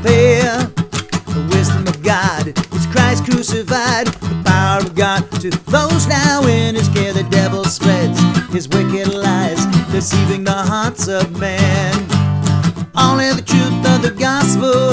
[0.00, 0.58] Compare.
[1.26, 4.06] The wisdom of God is Christ crucified.
[4.06, 7.12] The power of God to those now in his care.
[7.12, 8.18] The devil spreads
[8.52, 11.94] his wicked lies, deceiving the hearts of men.
[12.96, 14.90] Only the truth of the gospel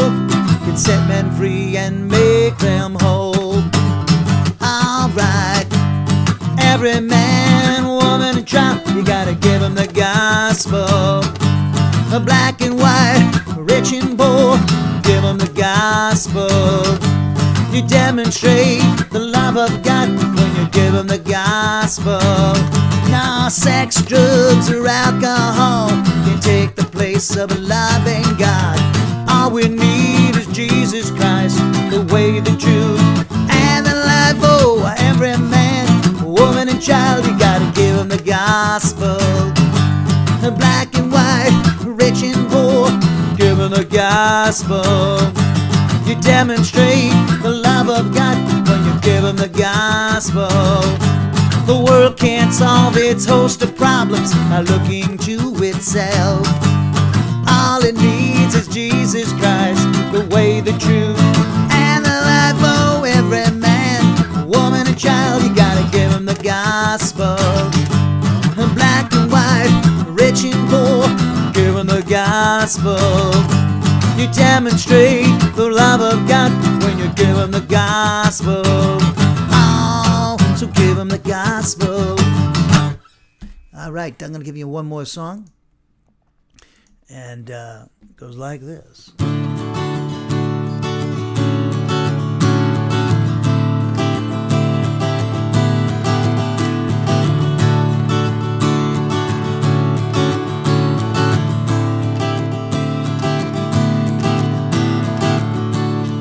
[0.65, 3.63] can set men free and make them whole.
[4.61, 5.67] Alright,
[6.59, 11.23] every man, woman, and child, you gotta give them the gospel.
[12.25, 14.56] Black and white, rich and poor,
[16.17, 16.49] gospel.
[17.71, 22.17] You demonstrate the love of God when you give them the gospel.
[23.11, 25.89] Now, sex, drugs, or alcohol
[26.25, 28.79] can take the place of a loving God.
[29.29, 31.57] All we need is Jesus Christ,
[31.91, 32.99] the way, the truth,
[33.51, 34.37] and the life.
[34.41, 35.85] Oh, every man,
[36.25, 39.19] woman, and child, you gotta give them the gospel.
[40.57, 41.53] Black and white,
[41.85, 42.89] rich and poor,
[43.37, 45.36] give them the gospel.
[46.07, 47.11] You demonstrate
[47.43, 48.37] the love of God
[48.69, 50.47] when you give them the gospel.
[51.65, 56.47] The world can't solve its host of problems by looking to itself.
[57.49, 61.19] All it needs is Jesus Christ, the way, the truth,
[61.75, 62.55] and the life.
[62.63, 67.35] Oh, every man, woman, and child, you gotta give them the gospel.
[68.75, 71.03] Black and white, rich and poor,
[71.51, 73.66] give them the gospel.
[74.17, 76.51] You demonstrate the love of God
[76.83, 78.63] when you give them the gospel.
[78.65, 82.17] Oh, so give them the gospel.
[83.79, 85.51] All right, I'm going to give you one more song.
[87.09, 89.11] And uh, it goes like this.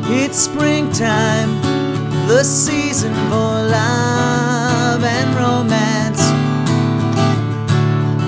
[0.09, 1.61] It's springtime,
[2.29, 6.23] the season for love and romance.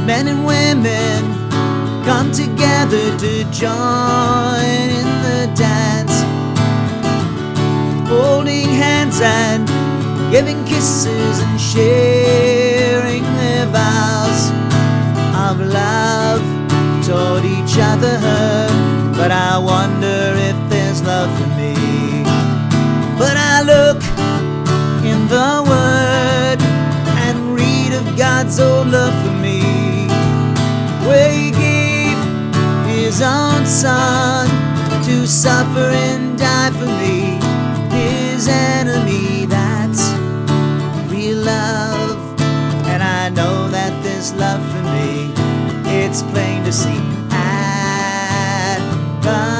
[0.04, 1.22] Men and women
[2.04, 6.16] come together to join in the dance.
[8.08, 9.68] Holding hands and
[10.32, 14.50] giving kisses and sharing their vows
[15.46, 16.42] of love
[17.06, 18.18] toward each other.
[19.16, 21.30] But I wonder if there's love
[28.48, 29.60] God's old love for me,
[31.06, 32.16] where He gave
[32.86, 34.48] His own Son
[35.04, 37.36] to suffer and die for me,
[37.94, 39.44] His enemy.
[39.44, 40.00] That's
[41.12, 42.40] real love,
[42.86, 45.30] and I know that there's love for me.
[45.84, 48.78] it's plain to see at
[49.20, 49.57] the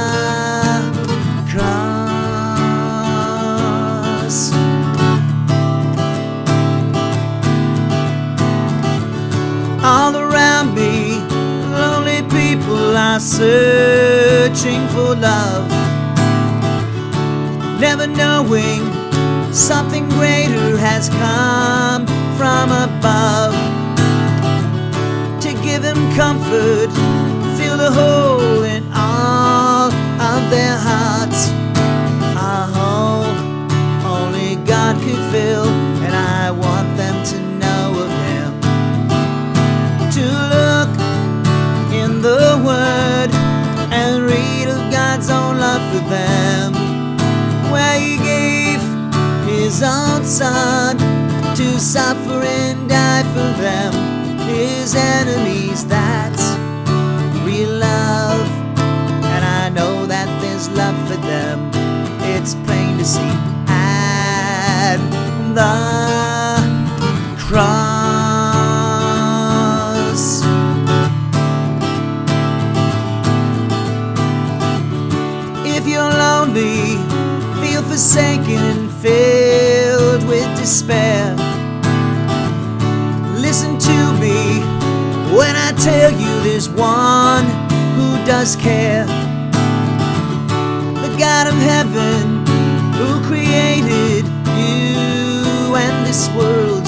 [13.21, 15.69] searching for love,
[17.81, 18.81] never knowing
[19.53, 22.07] something greater has come
[22.37, 23.55] from above.
[25.43, 26.91] To give him comfort,
[27.57, 28.28] fill the hole
[49.79, 50.99] His own Son
[51.55, 53.93] to suffer and die for them,
[54.49, 55.87] His enemies.
[55.87, 56.57] That's
[57.47, 58.49] real love,
[59.23, 61.71] and I know that there's love for them.
[62.23, 63.21] It's plain to see
[63.69, 64.99] at
[65.55, 65.77] the
[67.39, 68.03] cross.
[75.65, 76.99] If you're lonely,
[77.61, 79.38] feel forsaken and with
[80.69, 81.35] despair,
[83.41, 84.61] listen to me
[85.35, 87.47] when I tell you there's one
[87.97, 89.07] who does care.
[91.05, 92.45] The God of heaven
[92.99, 94.27] who created
[94.61, 96.87] you and this world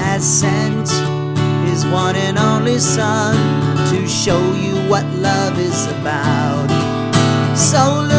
[0.00, 0.88] has sent
[1.68, 3.36] his one and only Son
[3.90, 6.70] to show you what love is about.
[7.54, 8.09] So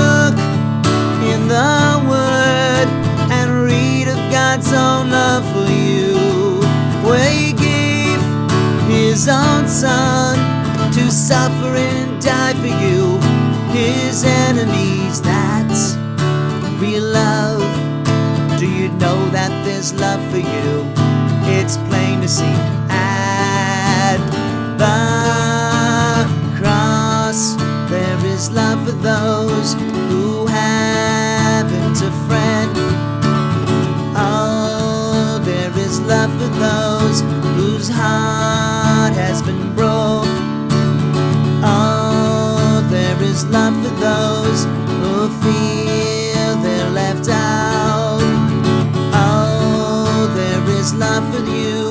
[4.74, 6.62] own love for you,
[7.08, 8.22] where He gave
[8.88, 10.38] His own Son
[10.94, 13.20] to suffer and die for you,
[13.72, 15.22] His enemies.
[15.22, 15.96] That's
[16.82, 17.62] real love.
[18.60, 20.86] Do you know that there's love for you?
[21.58, 22.56] It's plain to see
[22.90, 24.18] at
[24.78, 24.98] the
[26.58, 27.56] cross.
[27.90, 29.76] There is love for those
[37.82, 40.28] whose heart has been broke.
[41.66, 44.66] Oh, there is love for those
[45.02, 48.22] who feel they're left out.
[49.16, 51.90] Oh, there is love for you,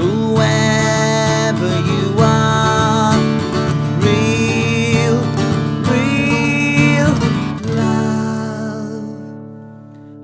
[0.00, 3.16] whoever you are.
[4.04, 5.16] Real,
[5.88, 7.12] real
[7.74, 9.08] love.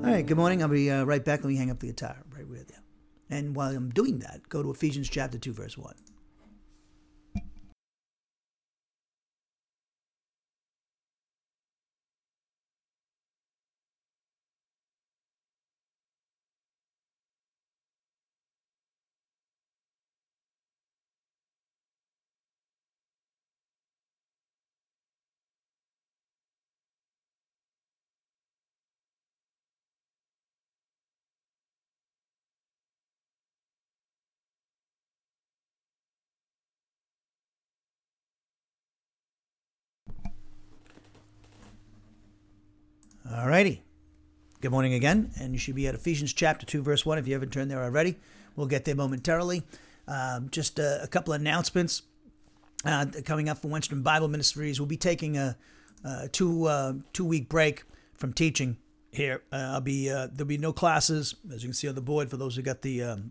[0.04, 0.62] All right, good morning.
[0.62, 1.40] I'll be uh, right back.
[1.40, 2.77] Let me hang up the guitar right with you.
[3.30, 5.94] And while I'm doing that, go to Ephesians chapter 2, verse 1.
[43.38, 43.84] All righty.
[44.60, 47.34] Good morning again, and you should be at Ephesians chapter 2, verse 1 if you
[47.34, 48.16] haven't turned there already.
[48.56, 49.62] We'll get there momentarily.
[50.08, 52.02] Um, just a, a couple of announcements
[52.84, 54.80] uh, coming up for Wenstrom Bible Ministries.
[54.80, 55.56] We'll be taking a,
[56.02, 58.76] a two uh, two week break from teaching
[59.12, 59.42] here.
[59.52, 62.30] Uh, I'll be uh, there'll be no classes, as you can see on the board
[62.30, 63.30] for those who got the um,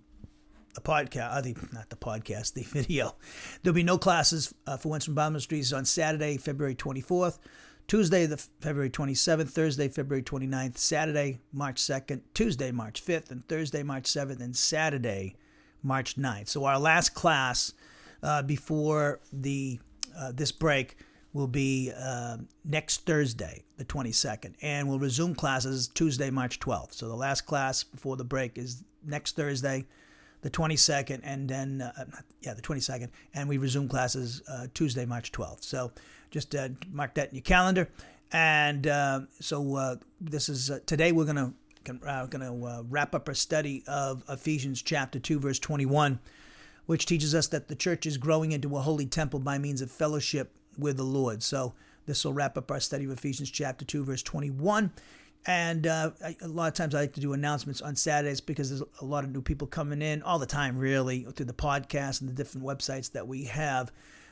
[0.73, 3.17] the podcast, uh, the, not the podcast, the video.
[3.61, 7.39] There'll be no classes uh, for Wenstrom Bible Ministries on Saturday, February 24th.
[7.87, 13.81] Tuesday, the February 27th, Thursday, February 29th, Saturday, March 2nd, Tuesday, March 5th, and Thursday,
[13.81, 15.37] March 7th, and Saturday,
[15.83, 16.49] March 9th.
[16.49, 17.71] So our last class
[18.21, 19.79] uh, before the
[20.17, 20.97] uh, this break
[21.31, 26.93] will be uh, next Thursday, the 22nd, and we'll resume classes Tuesday, March 12th.
[26.93, 29.85] So the last class before the break is next Thursday,
[30.41, 32.05] the 22nd, and then uh,
[32.41, 35.63] yeah, the 22nd, and we resume classes uh, Tuesday, March 12th.
[35.63, 35.91] So
[36.31, 37.89] just uh, mark that in your calendar.
[38.31, 41.53] And uh, so uh, this is uh, today we're gonna
[42.05, 46.19] uh, gonna uh, wrap up our study of Ephesians chapter two, verse 21,
[46.85, 49.89] which teaches us that the church is growing into a holy temple by means of
[49.89, 51.41] fellowship with the Lord.
[51.41, 51.73] So
[52.05, 54.91] this will wrap up our study of Ephesians chapter two, verse 21.
[55.45, 58.83] And uh, a lot of times I like to do announcements on Saturdays because there's
[58.99, 62.29] a lot of new people coming in all the time, really, through the podcast and
[62.29, 63.91] the different websites that we have.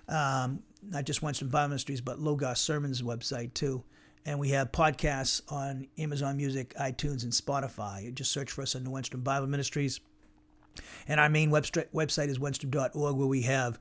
[0.10, 3.84] Um, not just Wenstrom Bible Ministries, but Logos Sermons website too.
[4.26, 8.12] And we have podcasts on Amazon Music, iTunes, and Spotify.
[8.14, 10.00] Just search for us on the Wenstrom Bible Ministries.
[11.08, 13.80] And our main website website is wenstrom.org, where we have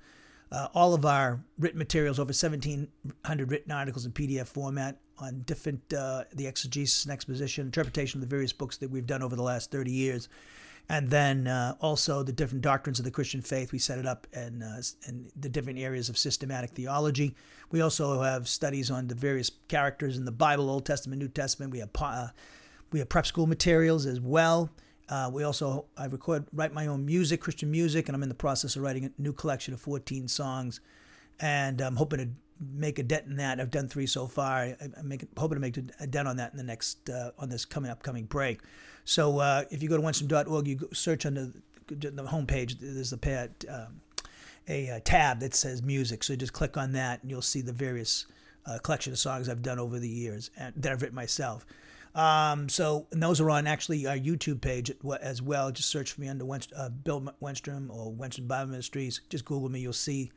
[0.52, 5.80] uh, all of our written materials, over 1,700 written articles in PDF format on different,
[5.92, 9.42] uh, the exegesis and exposition, interpretation of the various books that we've done over the
[9.42, 10.28] last 30 years.
[10.88, 13.72] And then uh, also the different doctrines of the Christian faith.
[13.72, 14.82] We set it up in, uh,
[15.34, 17.34] the different areas of systematic theology.
[17.70, 21.72] We also have studies on the various characters in the Bible, Old Testament, New Testament.
[21.72, 22.28] We have uh,
[22.92, 24.70] we have prep school materials as well.
[25.08, 28.34] Uh, we also I record write my own music, Christian music, and I'm in the
[28.34, 30.80] process of writing a new collection of 14 songs,
[31.40, 32.28] and I'm hoping to
[32.60, 33.60] make a dent in that.
[33.60, 34.58] I've done three so far.
[34.58, 37.64] I, am hoping to make a dent on that in the next uh, on this
[37.64, 38.60] coming upcoming break.
[39.04, 41.50] So uh, if you go to wenstrom.org, you search under
[41.86, 42.78] the, the homepage.
[42.80, 44.00] There's a pad, um,
[44.68, 46.24] a, a, tab that says music.
[46.24, 48.26] So just click on that, and you'll see the various
[48.66, 51.66] uh, collection of songs I've done over the years and that I've written myself.
[52.14, 55.72] Um, so those are on actually our YouTube page as well.
[55.72, 56.44] Just search for me under
[56.76, 59.20] uh, Bill Wenstrom or Wenstrom Bible Ministries.
[59.28, 60.30] Just Google me, you'll see.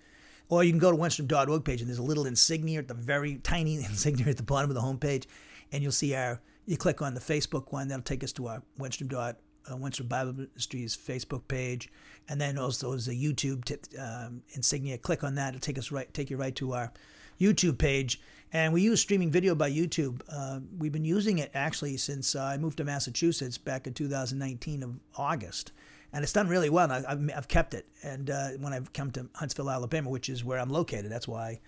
[0.50, 3.36] Or you can go to wenstrom.org page and there's a little insignia at the very
[3.38, 5.26] tiny insignia at the bottom of the homepage,
[5.72, 6.42] and you'll see our.
[6.68, 9.38] You click on the Facebook one, that'll take us to our Wenstrom dot
[9.70, 11.90] uh, Bible Ministries Facebook page,
[12.28, 14.98] and then also there's a YouTube t- um, insignia.
[14.98, 16.92] Click on that; it'll take us right, take you right to our
[17.40, 18.20] YouTube page.
[18.52, 20.22] And we use streaming video by YouTube.
[20.30, 24.84] Uh, we've been using it actually since uh, I moved to Massachusetts back in 2019
[24.84, 25.72] of August.
[26.14, 26.90] And it's done really well.
[26.90, 27.86] I've, I've kept it.
[28.04, 31.60] And uh, when I've come to Huntsville, Alabama, which is where I'm located, that's why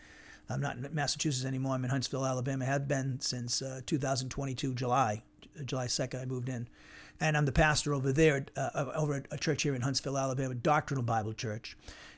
[0.50, 1.76] I'm not in Massachusetts anymore.
[1.76, 2.66] I'm in Huntsville, Alabama.
[2.66, 5.22] Have been since uh, 2022, July.
[5.66, 6.68] July 2nd, I moved in.
[7.20, 10.56] And I'm the pastor over there, uh, over at a church here in Huntsville, Alabama,
[10.56, 11.78] Doctrinal Bible Church.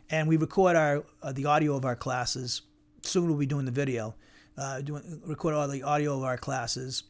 [0.10, 2.62] And we record our uh, the audio of our classes.
[3.02, 4.16] Soon we'll be doing the video
[4.58, 7.04] uh, doing record all the audio of our classes,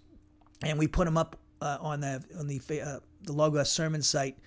[0.63, 4.37] and we put them up uh, on the on the uh, the Logos sermon site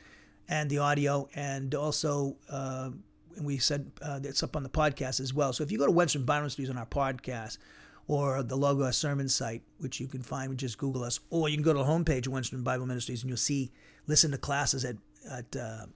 [0.48, 2.90] and the audio, and also uh,
[3.36, 5.52] and we said uh, it's up on the podcast as well.
[5.52, 7.58] So if you go to Wenstrom Bible Ministries on our podcast
[8.06, 11.64] or the Logos sermon site, which you can find, just Google us, or you can
[11.64, 13.70] go to the homepage of Wenstrom Bible Ministries and you'll see
[14.06, 14.96] listen to classes at
[15.30, 15.86] at uh,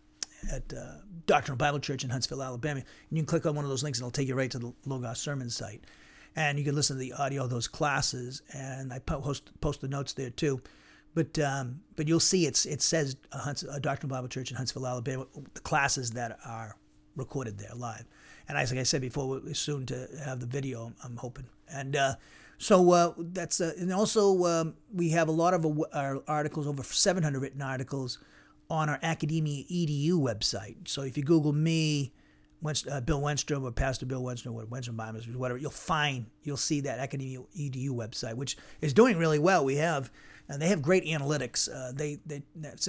[0.53, 2.81] at uh, Doctrinal Bible Church in Huntsville, Alabama.
[2.81, 4.59] And you can click on one of those links and it'll take you right to
[4.59, 5.85] the Logos sermon site
[6.37, 8.43] and you can listen to the audio of those classes.
[8.53, 10.61] And I post post the notes there too.
[11.15, 14.57] But um, but you'll see it's it says a, Hunts, a Doctrinal Bible Church in
[14.57, 15.27] Huntsville, Alabama.
[15.55, 16.77] The classes that are
[17.19, 18.07] recorded there live.
[18.49, 20.93] And as like I said before, we're soon to have the video.
[21.05, 21.47] I'm hoping.
[21.71, 22.15] And uh,
[22.57, 26.83] so uh, that's uh, and also um, we have a lot of our articles, over
[26.83, 28.19] 700 written articles,
[28.71, 30.89] on our Academia EDU website.
[30.89, 32.13] So if you Google me
[32.63, 36.57] Wenst- uh, Bill Wenstrom or Pastor Bill Wenstrom or Wenstrom Bible whatever, you'll find, you'll
[36.57, 39.65] see that Academia EDU website, which is doing really well.
[39.65, 40.11] We have,
[40.49, 41.69] and they have great analytics.
[41.73, 42.43] Uh, they, they,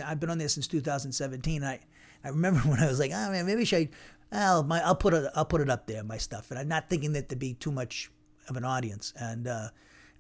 [0.04, 1.64] I've been on there since 2017.
[1.64, 1.80] I,
[2.24, 3.90] I remember when I was like, oh man, maybe should I,
[4.32, 6.90] well, my, I'll put it, I'll put it up there, my stuff, and I'm not
[6.90, 8.12] thinking that to be too much
[8.48, 9.70] of an audience, and uh,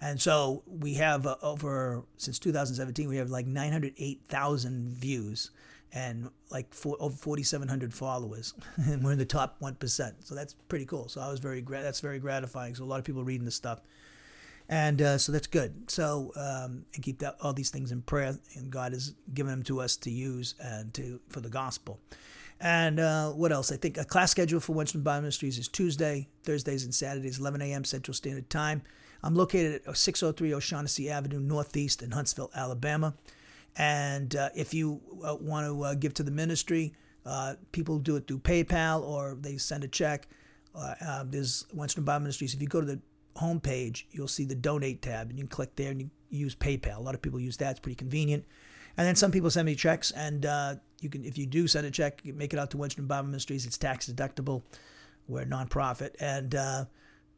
[0.02, 5.52] and so we have uh, over since 2017, we have like 908,000 views
[5.92, 10.16] and like four, over 4,700 followers, and we're in the top one percent.
[10.26, 11.10] So that's pretty cool.
[11.10, 12.76] So I was very that's very gratifying.
[12.76, 13.82] So a lot of people reading this stuff,
[14.70, 15.90] and uh, so that's good.
[15.90, 19.64] So um, and keep that all these things in prayer, and God has given them
[19.64, 22.00] to us to use and to for the gospel.
[22.62, 23.72] And uh, what else?
[23.72, 27.62] I think a class schedule for Wenstrom Bible Ministries is Tuesday, Thursdays, and Saturdays, 11
[27.62, 27.84] a.m.
[27.84, 28.84] Central Standard Time.
[29.24, 33.16] I'm located at 603 O'Shaughnessy Avenue Northeast in Huntsville, Alabama.
[33.78, 36.94] And uh, if you uh, want to uh, give to the ministry,
[37.26, 40.28] uh, people do it through PayPal or they send a check.
[41.26, 42.54] There's Wenstrom Bible Ministries.
[42.54, 43.00] If you go to the
[43.40, 46.98] homepage, you'll see the donate tab, and you can click there and you use PayPal.
[46.98, 48.46] A lot of people use that; it's pretty convenient.
[48.98, 50.44] And then some people send me checks, and
[51.02, 53.66] you can, if you do send a check, make it out to Wenstrom Bible Ministries.
[53.66, 54.64] It's tax deductible.
[55.28, 56.54] We're a nonprofit, and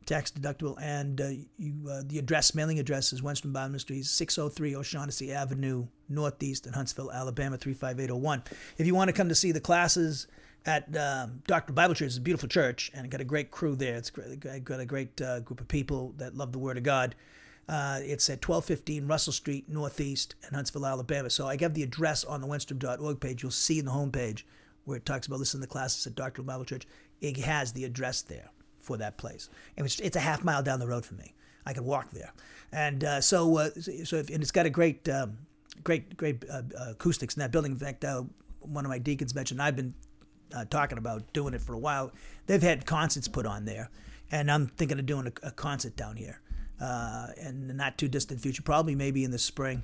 [0.05, 4.75] tax deductible, and uh, you, uh, the address, mailing address is Wenstrom Bible Ministries, 603
[4.75, 8.43] O'Shaughnessy Avenue, Northeast in Huntsville, Alabama, 35801.
[8.77, 10.27] If you want to come to see the classes
[10.65, 13.95] at um, Doctrinal Bible Church, it's a beautiful church, and got a great crew there.
[13.95, 17.15] It's got a great uh, group of people that love the Word of God.
[17.67, 21.29] Uh, it's at 1215 Russell Street, Northeast in Huntsville, Alabama.
[21.29, 23.43] So I have the address on the Wenstrom.org page.
[23.43, 24.43] You'll see in the homepage
[24.85, 26.87] where it talks about listening to the classes at Doctrinal Bible Church.
[27.21, 28.49] It has the address there
[28.81, 29.49] for that place.
[29.77, 31.33] It was, it's a half mile down the road from me.
[31.65, 32.33] I could walk there,
[32.71, 35.37] and uh, so uh, so if, and it's got a great um,
[35.83, 37.73] great great uh, acoustics in that building.
[37.73, 38.23] In fact, uh,
[38.61, 39.93] one of my deacons mentioned I've been
[40.53, 42.11] uh, talking about doing it for a while.
[42.47, 43.89] They've had concerts put on there,
[44.31, 46.41] and I'm thinking of doing a, a concert down here
[46.79, 49.83] uh, in the not too distant future, probably maybe in the spring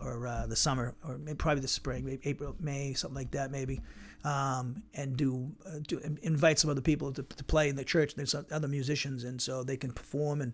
[0.00, 3.50] or uh, the summer, or maybe probably the spring, maybe April, May, something like that,
[3.50, 3.80] maybe,
[4.24, 8.14] um, and do, uh, do invite some other people to, to play in the church.
[8.14, 10.52] There's other musicians, and so they can perform and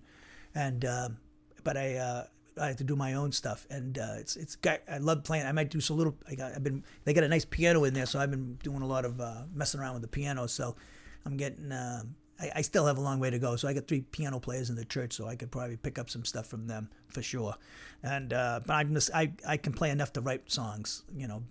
[0.55, 0.85] and.
[0.85, 1.09] Uh,
[1.65, 2.25] but I uh,
[2.61, 5.47] I have to do my own stuff, and uh, it's it's got, I love playing.
[5.47, 6.17] I might do some little.
[6.29, 8.83] I got I've been they got a nice piano in there, so I've been doing
[8.83, 10.47] a lot of uh, messing around with the piano.
[10.47, 10.77] So
[11.25, 11.73] I'm getting.
[11.73, 12.03] Uh,
[12.41, 14.71] I, I still have a long way to go, so I got three piano players
[14.71, 17.55] in the church, so I could probably pick up some stuff from them for sure.
[18.03, 21.43] And uh, but I'm just I I can play enough to write songs, you know,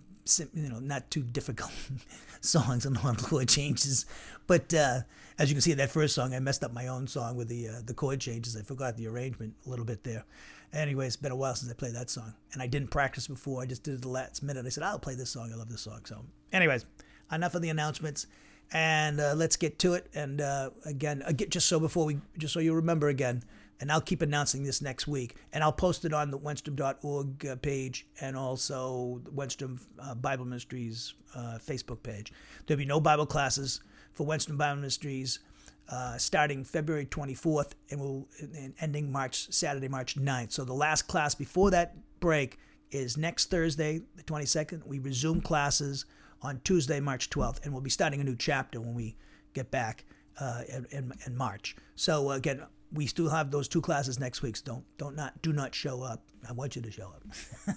[0.54, 1.72] you know, not too difficult
[2.40, 4.06] songs and on chord changes.
[4.46, 5.00] But uh,
[5.38, 7.48] as you can see, in that first song, I messed up my own song with
[7.48, 8.56] the uh, the chord changes.
[8.56, 10.24] I forgot the arrangement a little bit there.
[10.72, 13.62] Anyway, it's been a while since I played that song, and I didn't practice before.
[13.62, 14.64] I just did it the last minute.
[14.64, 15.50] I said I'll play this song.
[15.52, 16.00] I love this song.
[16.04, 16.86] So, anyways,
[17.30, 18.26] enough of the announcements,
[18.72, 20.08] and uh, let's get to it.
[20.14, 23.44] And uh, again, again, just so before we, just so you remember again,
[23.80, 27.56] and I'll keep announcing this next week, and I'll post it on the Wenstrom.org uh,
[27.56, 32.32] page and also the Wenstrom uh, Bible Ministries uh, Facebook page.
[32.64, 33.80] There'll be no Bible classes
[34.14, 35.40] for Wenstrom Bible Ministries
[35.88, 40.52] uh, starting February 24th and will and ending March Saturday, March 9th.
[40.52, 42.58] So the last class before that break
[42.90, 44.86] is next Thursday, the 22nd.
[44.86, 46.04] We resume classes
[46.42, 49.16] on Tuesday, March 12th, and we'll be starting a new chapter when we
[49.54, 50.04] get back
[50.40, 51.76] uh, in, in, March.
[51.94, 52.62] So again,
[52.92, 54.56] we still have those two classes next week.
[54.56, 56.24] So don't don't not do not show up.
[56.48, 57.76] I want you to show up.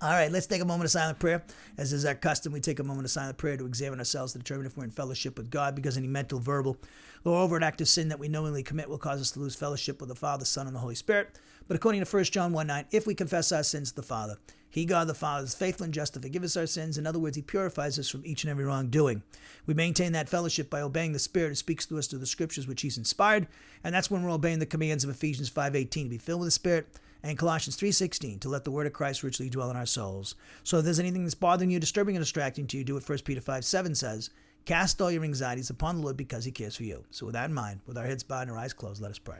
[0.00, 1.42] All right, let's take a moment of silent prayer.
[1.78, 4.38] As is our custom, we take a moment of silent prayer to examine ourselves to
[4.38, 6.76] determine if we're in fellowship with God, because any mental, verbal,
[7.24, 10.00] or overt act of sin that we knowingly commit will cause us to lose fellowship
[10.00, 11.38] with the Father, Son, and the Holy Spirit.
[11.68, 14.36] But according to 1 John 1 9, if we confess our sins to the Father,
[14.76, 16.98] he, God the Father, is faithful and just to forgive us our sins.
[16.98, 19.22] In other words, He purifies us from each and every wrongdoing.
[19.64, 22.66] We maintain that fellowship by obeying the Spirit who speaks to us through the Scriptures
[22.66, 23.46] which He's inspired,
[23.82, 26.52] and that's when we're obeying the commands of Ephesians 5.18 to be filled with the
[26.52, 26.88] Spirit,
[27.22, 30.34] and Colossians 3.16 to let the word of Christ richly dwell in our souls.
[30.64, 33.18] So if there's anything that's bothering you, disturbing, and distracting to you, do what 1
[33.24, 34.30] Peter 5.7 says,
[34.64, 37.04] Cast all your anxieties upon the Lord because He cares for you.
[37.10, 39.18] So with that in mind, with our heads bowed and our eyes closed, let us
[39.18, 39.38] pray.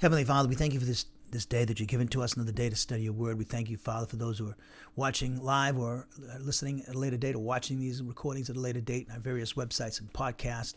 [0.00, 2.52] Heavenly Father, we thank you for this, this day that you've given to us, another
[2.52, 3.36] day to study your word.
[3.36, 4.56] We thank you, Father, for those who are
[4.96, 6.08] watching live or
[6.38, 9.20] listening at a later date or watching these recordings at a later date on our
[9.20, 10.76] various websites and podcasts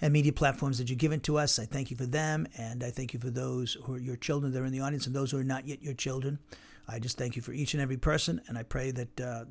[0.00, 1.58] and media platforms that you've given to us.
[1.58, 4.52] I thank you for them, and I thank you for those who are your children
[4.52, 6.38] that are in the audience and those who are not yet your children.
[6.88, 9.44] I just thank you for each and every person, and I pray that uh,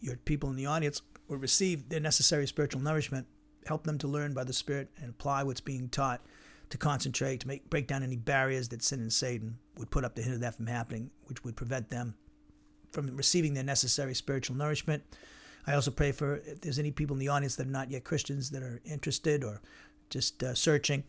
[0.00, 3.28] your people in the audience will receive their necessary spiritual nourishment,
[3.66, 6.22] help them to learn by the Spirit, and apply what's being taught
[6.70, 10.14] to concentrate, to make break down any barriers that sin and Satan would put up
[10.16, 12.14] to hinder that from happening, which would prevent them
[12.92, 15.02] from receiving their necessary spiritual nourishment.
[15.66, 18.04] I also pray for if there's any people in the audience that are not yet
[18.04, 19.60] Christians that are interested or
[20.10, 21.04] just uh, searching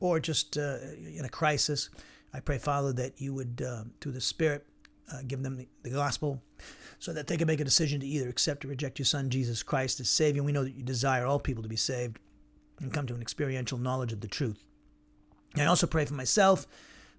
[0.00, 0.78] or just uh,
[1.16, 1.88] in a crisis.
[2.34, 4.66] I pray, Father, that you would, uh, through the Spirit,
[5.12, 6.42] uh, give them the, the, gospel
[6.98, 9.62] so that they can make a decision to either accept or reject your Son, Jesus
[9.62, 10.42] Christ, as Savior.
[10.42, 12.18] We know that you desire all people to be saved
[12.80, 14.64] and come to an experiential knowledge of the truth.
[15.56, 16.66] I also pray for myself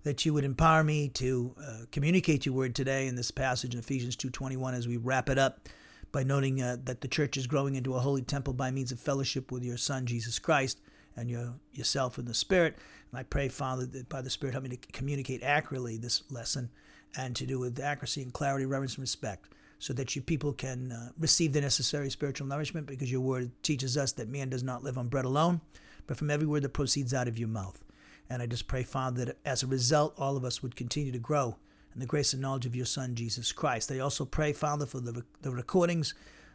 [0.03, 3.79] that you would empower me to uh, communicate your word today in this passage in
[3.79, 5.69] Ephesians 2:21 as we wrap it up
[6.11, 8.99] by noting uh, that the church is growing into a holy temple by means of
[8.99, 10.79] fellowship with your son Jesus Christ
[11.15, 12.77] and your yourself in the spirit.
[13.11, 16.69] And I pray Father that by the spirit help me to communicate accurately this lesson
[17.15, 20.91] and to do with accuracy and clarity, reverence and respect so that you people can
[20.91, 24.83] uh, receive the necessary spiritual nourishment because your word teaches us that man does not
[24.83, 25.61] live on bread alone,
[26.07, 27.83] but from every word that proceeds out of your mouth.
[28.29, 31.19] And I just pray, Father, that as a result, all of us would continue to
[31.19, 31.57] grow
[31.93, 33.91] in the grace and knowledge of your Son, Jesus Christ.
[33.91, 36.13] I also pray, Father, for the, the recordings,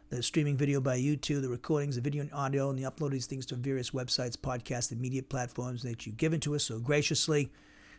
[0.09, 3.11] the streaming video by YouTube, the recordings, the video and audio, and the upload of
[3.11, 6.79] these things to various websites, podcasts, and media platforms that you've given to us so
[6.79, 7.51] graciously.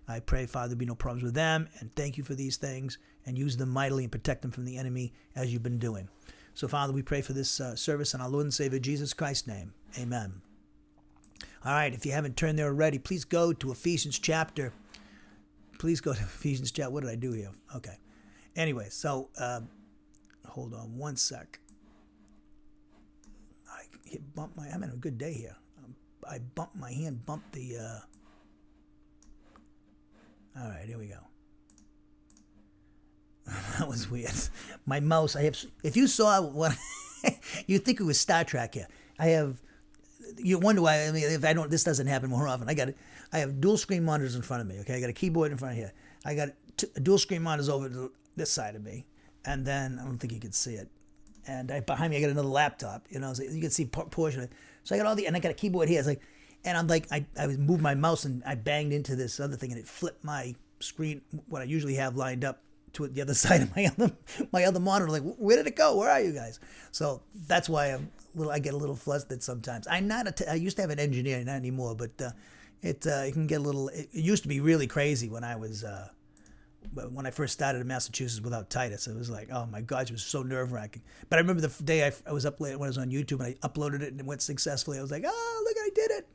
[0.09, 2.98] I pray, Father, there be no problems with them, and thank you for these things,
[3.24, 6.09] and use them mightily and protect them from the enemy as you've been doing.
[6.54, 9.46] So, Father, we pray for this uh, service in our Lord and Savior Jesus Christ's
[9.46, 9.72] name.
[9.98, 10.50] Amen.
[11.62, 14.73] All right, if you haven't turned there already, please go to Ephesians chapter.
[15.79, 16.90] Please go to Ephesians chapter.
[16.90, 17.51] What did I do here?
[17.77, 17.99] Okay.
[18.57, 19.61] Anyway, so uh,
[20.46, 21.61] hold on one sec.
[23.70, 24.64] I hit bump my.
[24.64, 25.57] I'm having a good day here.
[25.85, 25.94] Um,
[26.29, 27.77] I bumped my hand, bumped the.
[27.77, 28.01] Uh,
[30.61, 31.20] all right, here we go.
[33.79, 34.33] that was weird.
[34.87, 35.37] My mouse.
[35.37, 35.62] I have.
[35.85, 36.75] If you saw what,
[37.66, 38.88] you think it was Star Trek here.
[39.18, 39.61] I have.
[40.38, 41.07] You wonder why.
[41.07, 42.69] I mean, if I don't, this doesn't happen more often.
[42.69, 42.88] I got.
[43.33, 44.81] I have dual screen monitors in front of me.
[44.81, 45.93] Okay, I got a keyboard in front of here.
[46.25, 49.07] I got t- dual screen monitors over to this side of me,
[49.45, 50.88] and then I don't think you can see it.
[51.47, 53.07] And I, behind me, I got another laptop.
[53.11, 54.53] You know, so you can see por- portion of it.
[54.85, 55.99] So I got all the, and I got a keyboard here.
[55.99, 56.23] It's like,
[56.64, 59.71] and I'm like, I, I moved my mouse and I banged into this other thing,
[59.71, 62.62] and it flipped my screen, what I usually have lined up
[62.95, 64.12] to the other side of my other
[64.53, 65.11] my other monitor.
[65.11, 65.97] Like, where did it go?
[65.97, 66.61] Where are you guys?
[66.90, 68.53] So that's why I'm little.
[68.53, 69.87] I get a little flustered sometimes.
[69.90, 70.29] I'm not.
[70.29, 72.31] A t- I used to have an engineer, not anymore, but uh,
[72.83, 73.88] it uh, it can get a little.
[73.88, 75.85] It, it used to be really crazy when I was.
[75.85, 76.09] Uh,
[76.93, 80.12] when I first started in Massachusetts without Titus, it was like, oh my God, it
[80.12, 81.03] was so nerve wracking.
[81.29, 83.40] But I remember the day I, I was up late when I was on YouTube
[83.40, 84.99] and I uploaded it and it went successfully.
[84.99, 86.27] I was like, oh, look, I did it.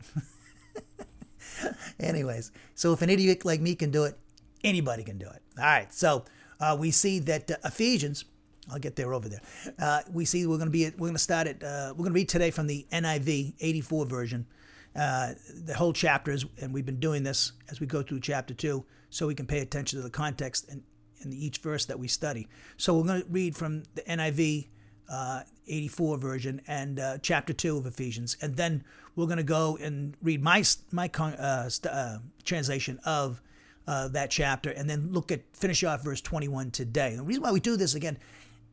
[1.99, 4.17] Anyways, so if an idiot like me can do it,
[4.63, 5.41] anybody can do it.
[5.57, 6.25] All right, so
[6.59, 8.25] uh, we see that uh, Ephesians.
[8.71, 9.41] I'll get there over there.
[9.77, 12.13] Uh, we see we're going to be we're going to start at uh, we're going
[12.13, 14.47] to read today from the NIV 84 version,
[14.95, 18.85] uh, the whole chapters, and we've been doing this as we go through chapter two,
[19.09, 20.83] so we can pay attention to the context and
[21.21, 22.47] in each verse that we study.
[22.77, 24.67] So we're going to read from the NIV
[25.09, 28.37] uh, 84 version and uh, chapter 2 of Ephesians.
[28.41, 28.83] And then
[29.15, 33.41] we're going to go and read my, my uh, st- translation of
[33.87, 37.15] uh, that chapter and then look at, finish off verse 21 today.
[37.15, 38.17] The reason why we do this, again,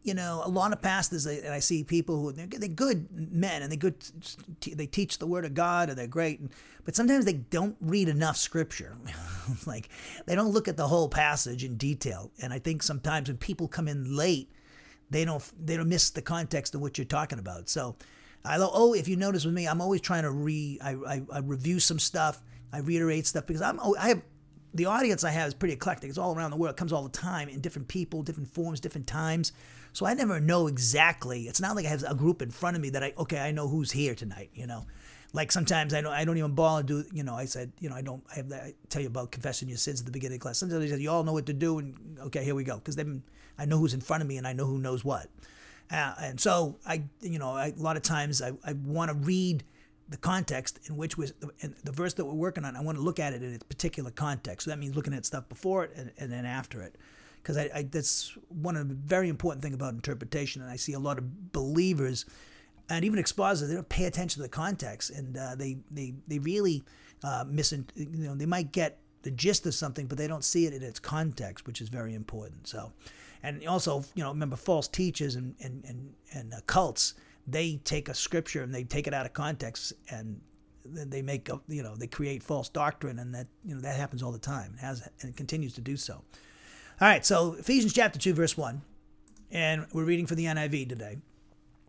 [0.02, 3.70] you know, a lot of pastors, and I see people who they're, good men and
[3.70, 3.94] they good,
[4.60, 6.40] they teach the word of God and they're great,
[6.84, 8.96] but sometimes they don't read enough scripture.
[9.66, 9.88] like
[10.26, 12.32] they don't look at the whole passage in detail.
[12.42, 14.50] And I think sometimes when people come in late,
[15.10, 17.68] they don't they don't miss the context of what you're talking about.
[17.68, 17.96] So,
[18.44, 21.38] I oh, if you notice with me, I'm always trying to re I, I, I
[21.38, 24.22] review some stuff, I reiterate stuff because I'm oh, I have
[24.74, 26.08] the audience I have is pretty eclectic.
[26.08, 26.74] It's all around the world.
[26.74, 29.52] It comes all the time in different people, different forms, different times.
[29.92, 31.42] So I never know exactly.
[31.42, 33.50] It's not like I have a group in front of me that I okay, I
[33.50, 34.50] know who's here tonight.
[34.54, 34.86] You know,
[35.34, 37.04] like sometimes I don't I don't even and do.
[37.12, 38.62] You know, I said you know I don't I have that.
[38.62, 40.58] I tell you about confessing your sins at the beginning of class.
[40.58, 42.96] Sometimes I said you all know what to do and okay, here we go because
[42.96, 43.22] then
[43.58, 45.28] I know who's in front of me and I know who knows what.
[45.90, 49.16] Uh, and so I you know I, a lot of times I I want to
[49.16, 49.64] read
[50.12, 52.76] the context in which was the, the verse that we're working on.
[52.76, 54.64] I want to look at it in its particular context.
[54.64, 56.96] So that means looking at stuff before it and, and then after it,
[57.42, 60.62] because I, I, that's one of the very important thing about interpretation.
[60.62, 62.26] And I see a lot of believers
[62.88, 66.38] and even expositors they don't pay attention to the context, and uh, they they they
[66.38, 66.82] really
[67.22, 67.72] uh, miss.
[67.72, 70.82] You know, they might get the gist of something, but they don't see it in
[70.82, 72.66] its context, which is very important.
[72.66, 72.92] So,
[73.42, 77.14] and also, you know, remember false teachers and and and, and uh, cults
[77.46, 80.40] they take a scripture and they take it out of context and
[80.84, 84.22] they make a, you know they create false doctrine and that you know that happens
[84.22, 86.14] all the time it has and it continues to do so.
[87.00, 88.82] All right so ephesians chapter 2 verse 1
[89.50, 91.18] and we're reading for the niv today.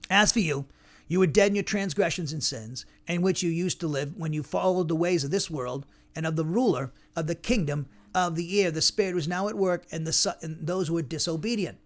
[0.10, 0.66] As for you
[1.08, 4.34] you were dead in your transgressions and sins in which you used to live when
[4.34, 5.86] you followed the ways of this world
[6.16, 8.72] and of the ruler of the kingdom of the air.
[8.72, 11.80] The spirit was now at work and the and those who were disobedient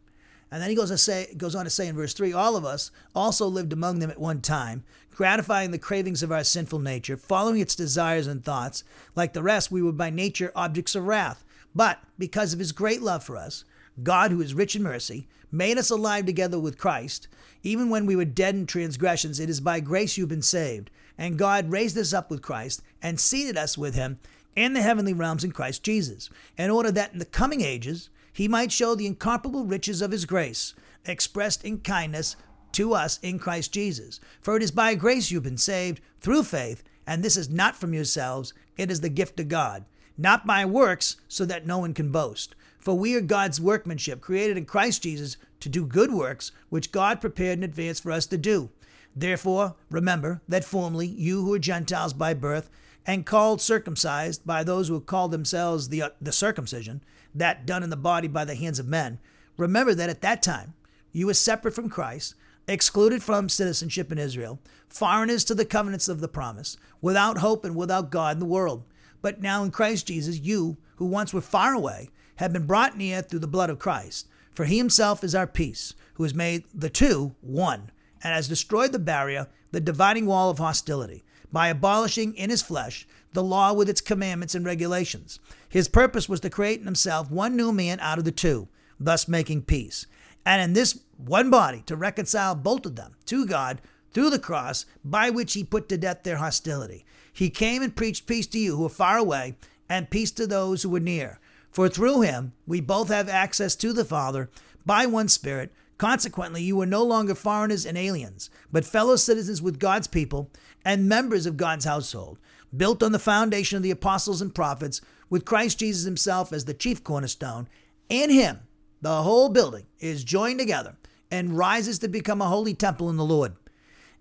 [0.51, 2.65] and then he goes, to say, goes on to say in verse 3 All of
[2.65, 4.83] us also lived among them at one time,
[5.13, 8.83] gratifying the cravings of our sinful nature, following its desires and thoughts.
[9.15, 11.43] Like the rest, we were by nature objects of wrath.
[11.75, 13.65] But because of his great love for us,
[14.01, 17.27] God, who is rich in mercy, made us alive together with Christ.
[17.63, 20.89] Even when we were dead in transgressions, it is by grace you've been saved.
[21.17, 24.19] And God raised us up with Christ and seated us with him
[24.55, 28.47] in the heavenly realms in Christ Jesus, in order that in the coming ages, he
[28.47, 32.35] might show the incomparable riches of his grace, expressed in kindness
[32.71, 34.19] to us in Christ Jesus.
[34.41, 37.95] For it is by grace you've been saved through faith, and this is not from
[37.95, 39.85] yourselves, it is the gift of God,
[40.19, 42.53] not by works, so that no one can boast.
[42.77, 47.19] For we are God's workmanship, created in Christ Jesus to do good works, which God
[47.19, 48.69] prepared in advance for us to do.
[49.15, 52.69] Therefore, remember that formerly you who were Gentiles by birth,
[53.07, 57.01] and called circumcised by those who called themselves the, uh, the circumcision,
[57.33, 59.17] that done in the body by the hands of men,
[59.55, 60.73] remember that at that time
[61.13, 62.35] you were separate from Christ,
[62.67, 67.77] excluded from citizenship in Israel, foreigners to the covenants of the promise, without hope and
[67.77, 68.83] without God in the world.
[69.21, 73.21] But now in Christ Jesus, you, who once were far away, have been brought near
[73.21, 74.27] through the blood of Christ.
[74.53, 77.91] For he himself is our peace, who has made the two one,
[78.21, 83.07] and has destroyed the barrier, the dividing wall of hostility by abolishing in his flesh
[83.33, 85.39] the law with its commandments and regulations.
[85.69, 88.67] His purpose was to create in himself one new man out of the two,
[88.99, 90.07] thus making peace.
[90.45, 93.81] And in this one body to reconcile both of them to God
[94.13, 97.05] through the cross, by which he put to death their hostility.
[97.31, 99.55] He came and preached peace to you who are far away,
[99.89, 101.39] and peace to those who were near.
[101.69, 104.49] For through him we both have access to the Father
[104.85, 105.71] by one Spirit.
[105.97, 110.51] Consequently, you are no longer foreigners and aliens, but fellow citizens with God's people
[110.85, 112.37] and members of God's household,
[112.75, 116.73] built on the foundation of the apostles and prophets, with Christ Jesus himself as the
[116.73, 117.67] chief cornerstone.
[118.09, 118.59] In him,
[119.01, 120.95] the whole building is joined together
[121.31, 123.53] and rises to become a holy temple in the Lord.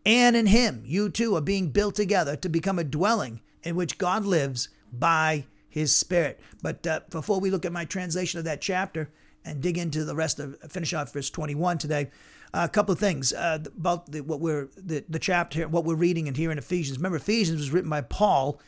[0.05, 3.99] And in him, you too are being built together to become a dwelling in which
[3.99, 6.41] God lives by his Spirit.
[6.63, 9.11] But uh, before we look at my translation of that chapter
[9.47, 12.11] and dig into the rest of, finish off verse 21 today,
[12.53, 15.95] uh, a couple of things uh, about the, what we're the, the chapter, what we're
[15.95, 16.99] reading and here in Ephesians.
[16.99, 18.61] Remember, Ephesians was written by Paul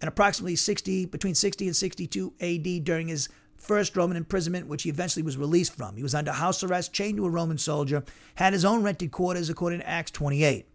[0.00, 2.80] in approximately 60 between 60 and 62 A.D.
[2.80, 5.96] during his first Roman imprisonment, which he eventually was released from.
[5.96, 9.48] He was under house arrest, chained to a Roman soldier, had his own rented quarters,
[9.48, 10.66] according to Acts 28.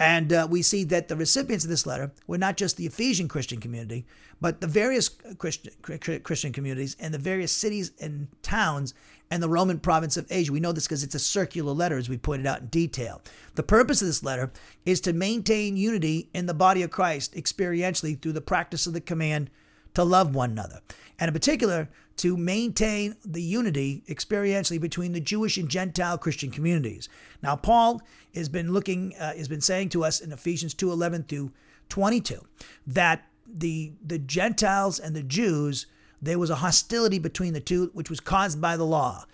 [0.00, 3.28] And uh, we see that the recipients of this letter were not just the Ephesian
[3.28, 4.06] Christian community,
[4.40, 8.94] but the various Christian, Christian communities and the various cities and towns
[9.30, 10.52] and the Roman province of Asia.
[10.52, 13.20] We know this because it's a circular letter, as we pointed out in detail.
[13.56, 14.50] The purpose of this letter
[14.86, 19.02] is to maintain unity in the body of Christ experientially through the practice of the
[19.02, 19.50] command
[19.92, 20.80] to love one another.
[21.18, 27.08] And in particular, to maintain the unity experientially between the Jewish and Gentile Christian communities.
[27.42, 28.02] Now, Paul
[28.34, 31.50] has been looking, uh, has been saying to us in Ephesians 2 11 through
[31.88, 32.46] 22
[32.88, 35.86] that the, the Gentiles and the Jews,
[36.20, 39.24] there was a hostility between the two, which was caused by the law.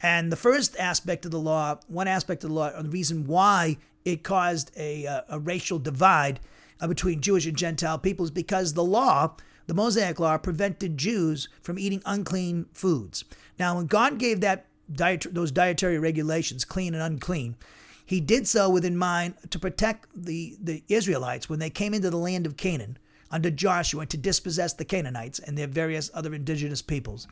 [0.00, 3.26] And the first aspect of the law, one aspect of the law, and the reason
[3.26, 6.38] why it caused a, a, uh, a racial divide
[6.80, 9.34] uh, between Jewish and Gentile peoples, because the law
[9.66, 13.24] the Mosaic Law prevented Jews from eating unclean foods.
[13.58, 17.56] Now, when God gave that diet, those dietary regulations, clean and unclean,
[18.04, 22.10] he did so with in mind to protect the, the Israelites when they came into
[22.10, 22.98] the land of Canaan
[23.30, 27.26] under Joshua to dispossess the Canaanites and their various other indigenous peoples.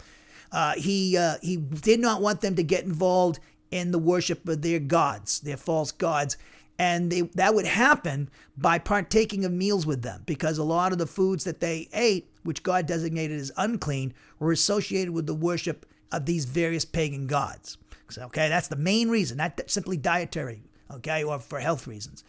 [0.51, 3.39] Uh, he, uh, he did not want them to get involved
[3.71, 6.37] in the worship of their gods, their false gods.
[6.79, 10.99] And they, that would happen by partaking of meals with them because a lot of
[10.99, 15.87] the foods that they ate, which God designated as unclean, were associated with the worship
[16.11, 17.79] of these various pagan gods.
[18.09, 22.25] So, okay, that's the main reason, not simply dietary, okay, or for health reasons.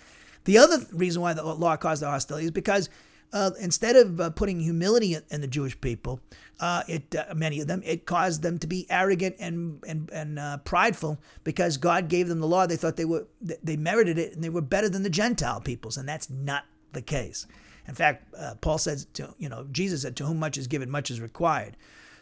[0.46, 2.90] The other reason why the law caused the hostility is because
[3.36, 6.22] uh, instead of uh, putting humility in the Jewish people,
[6.62, 10.40] uh, it uh, many of them it caused them to be arrogant and and and
[10.40, 12.66] uh, prideful because God gave them the law.
[12.66, 15.98] They thought they were they merited it and they were better than the Gentile peoples,
[15.98, 17.46] and that's not the case.
[17.90, 20.90] In fact, uh, Paul says to you know Jesus said, "To whom much is given,
[20.90, 21.76] much is required."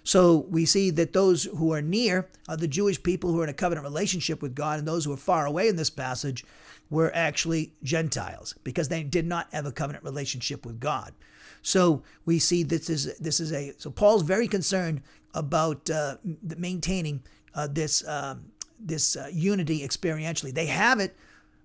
[0.04, 3.49] So we see that those who are near are the Jewish people who are in
[3.49, 6.43] a covenant relationship with God, and those who are far away in this passage
[6.89, 11.13] were actually Gentiles because they did not have a covenant relationship with God.
[11.62, 15.02] So we see this is this is a so Paul's very concerned
[15.34, 16.17] about uh,
[16.58, 17.24] maintaining
[17.56, 20.54] uh, this um, this uh, unity experientially.
[20.54, 21.15] They have it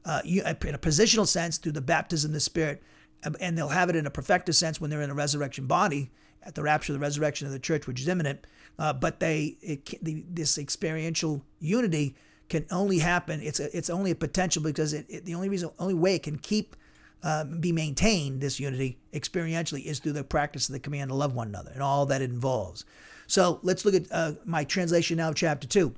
[0.05, 2.83] uh, in a positional sense through the baptism of the Spirit,
[3.25, 6.11] um, and they'll have it in a perfective sense when they're in a resurrection body
[6.45, 8.47] at the rapture, the resurrection of the church, which is imminent.
[8.79, 12.15] Uh, but they it, the, this experiential unity
[12.49, 13.41] can only happen.
[13.43, 16.23] It's a, it's only a potential because it, it, the only reason, only way it
[16.23, 16.77] can keep
[17.23, 21.35] uh, be maintained this unity experientially is through the practice of the command to love
[21.35, 22.85] one another and all that it involves.
[23.27, 25.95] So let's look at uh, my translation now of chapter two.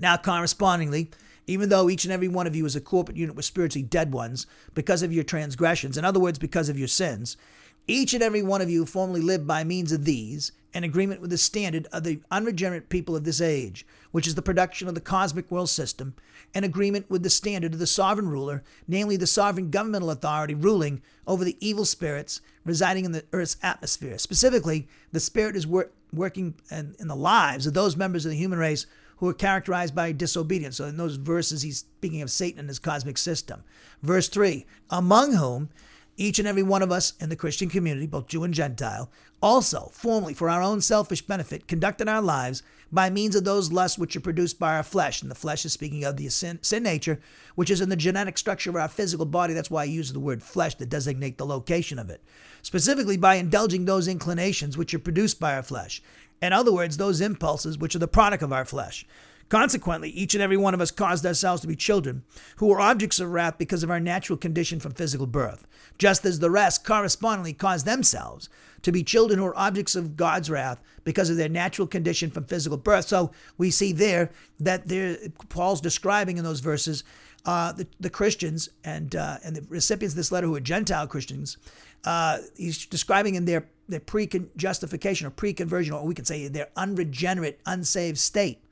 [0.00, 1.10] Now, correspondingly,
[1.46, 4.12] even though each and every one of you is a corporate unit with spiritually dead
[4.12, 7.36] ones because of your transgressions, in other words, because of your sins,
[7.86, 11.30] each and every one of you formerly lived by means of these, in agreement with
[11.30, 15.00] the standard of the unregenerate people of this age, which is the production of the
[15.00, 16.14] cosmic world system,
[16.52, 21.00] in agreement with the standard of the sovereign ruler, namely the sovereign governmental authority ruling
[21.26, 24.18] over the evil spirits residing in the earth's atmosphere.
[24.18, 28.36] Specifically, the spirit is wor- working in, in the lives of those members of the
[28.36, 28.86] human race
[29.18, 30.76] who are characterized by disobedience.
[30.76, 33.62] So in those verses, he's speaking of Satan and his cosmic system.
[34.02, 35.68] Verse 3 Among whom
[36.16, 39.10] each and every one of us in the Christian community, both Jew and Gentile,
[39.42, 43.98] also, formally, for our own selfish benefit, conducted our lives by means of those lusts
[43.98, 45.20] which are produced by our flesh.
[45.20, 47.20] And the flesh is speaking of the sin, sin nature,
[47.54, 49.52] which is in the genetic structure of our physical body.
[49.52, 52.22] That's why I use the word flesh to designate the location of it.
[52.62, 56.02] Specifically, by indulging those inclinations which are produced by our flesh.
[56.40, 59.06] In other words, those impulses which are the product of our flesh
[59.48, 62.24] Consequently, each and every one of us caused ourselves to be children
[62.56, 65.66] who were objects of wrath because of our natural condition from physical birth,
[65.98, 68.48] just as the rest correspondingly caused themselves
[68.82, 72.44] to be children who are objects of God's wrath because of their natural condition from
[72.44, 73.06] physical birth.
[73.06, 74.30] So we see there
[74.60, 75.16] that there,
[75.48, 77.04] Paul's describing in those verses
[77.46, 81.06] uh, the, the Christians and uh, and the recipients of this letter who are Gentile
[81.06, 81.58] Christians.
[82.04, 86.48] Uh, he's describing in their their pre justification or pre conversion, or we could say
[86.48, 88.63] their unregenerate, unsaved state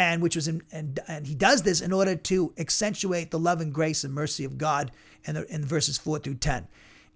[0.00, 3.60] and which was in, and, and he does this in order to accentuate the love
[3.60, 4.90] and grace and mercy of God
[5.26, 6.66] in, the, in verses 4 through 10.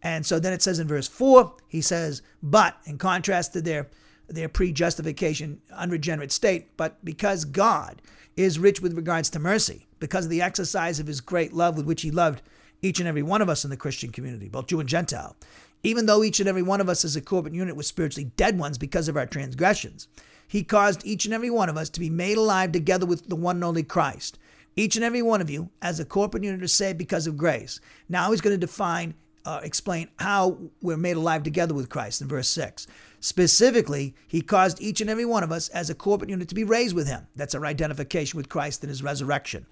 [0.02, 3.88] And so then it says in verse 4, he says, but in contrast to their,
[4.28, 8.02] their pre justification, unregenerate state, but because God
[8.36, 11.86] is rich with regards to mercy, because of the exercise of his great love with
[11.86, 12.42] which he loved
[12.82, 15.36] each and every one of us in the Christian community, both Jew and Gentile,
[15.82, 18.58] even though each and every one of us as a corporate unit was spiritually dead
[18.58, 20.06] ones because of our transgressions.
[20.46, 23.36] He caused each and every one of us to be made alive together with the
[23.36, 24.38] one and only Christ.
[24.76, 27.80] Each and every one of you, as a corporate unit, is saved because of grace.
[28.08, 32.28] Now he's going to define, uh, explain how we're made alive together with Christ in
[32.28, 32.86] verse 6.
[33.20, 36.64] Specifically, he caused each and every one of us as a corporate unit to be
[36.64, 37.26] raised with him.
[37.36, 39.66] That's our identification with Christ in his resurrection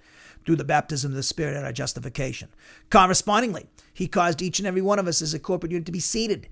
[0.45, 2.49] through the baptism of the Spirit and our justification.
[2.91, 6.01] Correspondingly, he caused each and every one of us as a corporate unit to be
[6.01, 6.49] seated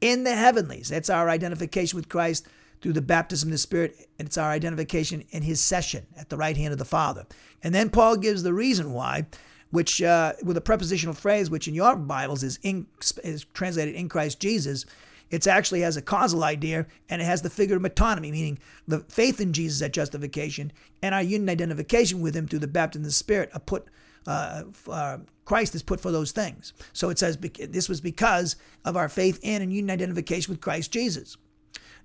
[0.00, 0.88] in the heavenlies.
[0.88, 2.46] That's our identification with Christ
[2.82, 6.36] through the baptism of the Spirit, and it's our identification in his session at the
[6.36, 7.24] right hand of the Father.
[7.62, 9.26] And then Paul gives the reason why,
[9.70, 12.86] which uh, with a prepositional phrase, which in your Bibles is, in,
[13.22, 14.84] is translated in Christ Jesus.
[15.30, 18.98] It actually has a causal idea and it has the figure of metonymy, meaning the
[19.08, 23.06] faith in Jesus at justification and our union identification with him through the baptism of
[23.06, 23.86] the Spirit are put
[24.26, 26.72] uh, uh, Christ is put for those things.
[26.92, 30.92] So it says this was because of our faith in and union identification with Christ
[30.92, 31.36] Jesus.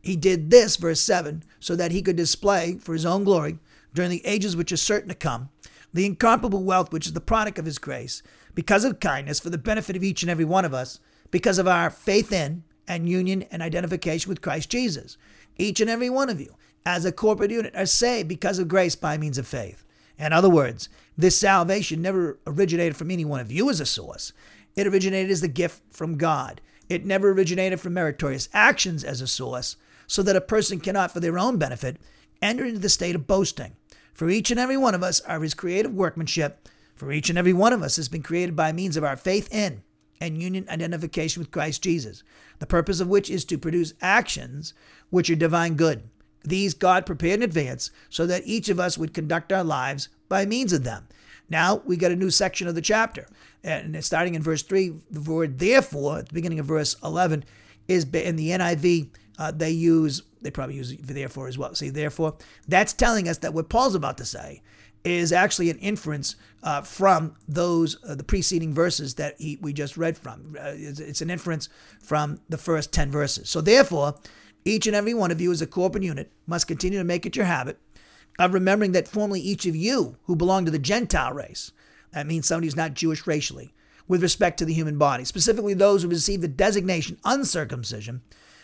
[0.01, 3.59] He did this, verse 7, so that he could display for his own glory
[3.93, 5.49] during the ages which are certain to come
[5.93, 8.21] the incomparable wealth which is the product of his grace,
[8.53, 10.99] because of kindness, for the benefit of each and every one of us,
[11.31, 15.17] because of our faith in and union and identification with Christ Jesus.
[15.57, 16.55] Each and every one of you,
[16.85, 19.83] as a corporate unit, are saved because of grace by means of faith.
[20.17, 24.33] In other words, this salvation never originated from any one of you as a source.
[24.75, 26.61] It originated as the gift from God.
[26.89, 29.75] It never originated from meritorious actions as a source,
[30.07, 31.97] so that a person cannot, for their own benefit,
[32.41, 33.75] enter into the state of boasting.
[34.13, 37.53] For each and every one of us are his creative workmanship, for each and every
[37.53, 39.83] one of us has been created by means of our faith in
[40.19, 42.23] and union identification with Christ Jesus,
[42.57, 44.73] the purpose of which is to produce actions
[45.11, 46.09] which are divine good.
[46.43, 50.45] These God prepared in advance so that each of us would conduct our lives by
[50.45, 51.07] means of them.
[51.49, 53.27] Now we got a new section of the chapter.
[53.63, 57.43] And starting in verse 3, the word therefore, at the beginning of verse 11,
[57.87, 61.73] is in the NIV uh, they use, they probably use therefore as well.
[61.75, 62.35] See, therefore,
[62.67, 64.61] that's telling us that what Paul's about to say
[65.03, 69.95] is actually an inference uh, from those uh, the preceding verses that he, we just
[69.95, 70.55] read from.
[70.59, 71.69] Uh, it's, it's, an inference
[72.01, 73.49] from the first 10 verses.
[73.49, 74.15] So therefore,
[74.65, 77.35] each and every one of you as a corporate unit must continue to make it
[77.35, 77.79] your habit
[78.39, 81.71] of remembering that formerly each of you who belong to the Gentile race,
[82.11, 83.73] that means somebody who's not Jewish racially,
[84.07, 88.21] with respect to the human body, specifically those who receive the designation uncircumcision,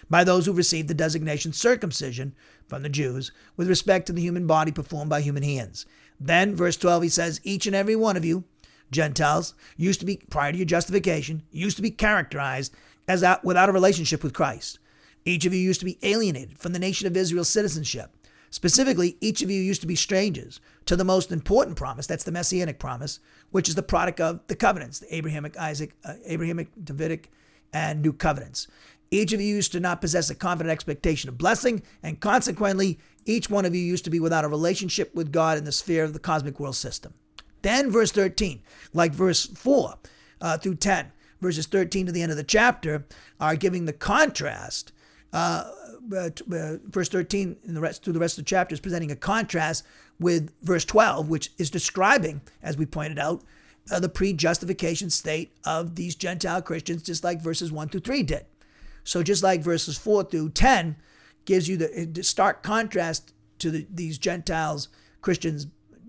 [0.10, 2.36] by those who received the designation circumcision
[2.68, 5.86] from the Jews with respect to the human body performed by human hands.
[6.20, 8.44] Then, verse 12, he says, Each and every one of you,
[8.92, 12.74] Gentiles, used to be, prior to your justification, used to be characterized
[13.08, 14.80] as out, without a relationship with Christ.
[15.26, 18.12] Each of you used to be alienated from the nation of Israel's citizenship.
[18.50, 22.32] Specifically, each of you used to be strangers to the most important promise, that's the
[22.32, 27.32] messianic promise, which is the product of the covenants, the Abrahamic, Isaac, uh, Abrahamic, Davidic,
[27.74, 28.68] and new covenants.
[29.13, 33.47] Each of you used to not possess a confident expectation of blessing, and consequently, each
[33.47, 36.13] one of you used to be without a relationship with God in the sphere of
[36.13, 37.13] the cosmic world system.
[37.62, 39.99] Then, verse 13, like verse 4
[40.41, 43.06] uh, through 10, verses 13 to the end of the chapter
[43.39, 44.91] are giving the contrast.
[45.32, 45.69] Uh,
[46.12, 49.12] uh, uh, verse 13 in the rest through the rest of the chapter is presenting
[49.12, 49.85] a contrast
[50.19, 53.44] with verse 12, which is describing, as we pointed out,
[53.92, 58.46] uh, the pre-justification state of these Gentile Christians, just like verses 1 through 3 did.
[59.04, 60.95] So just like verses 4 through 10
[61.45, 64.89] gives you the, stark contrast to the, these Gentiles,
[65.21, 65.67] Christians,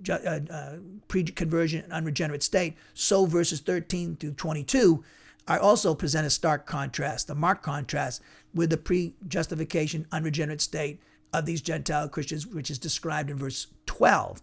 [0.08, 0.76] uh, uh,
[1.08, 5.02] pre-conversion and unregenerate state, so verses 13 through 22
[5.46, 8.22] are also present a stark contrast, a marked contrast
[8.54, 11.00] with the pre-justification unregenerate state
[11.32, 14.40] of these Gentile Christians, which is described in verse 12.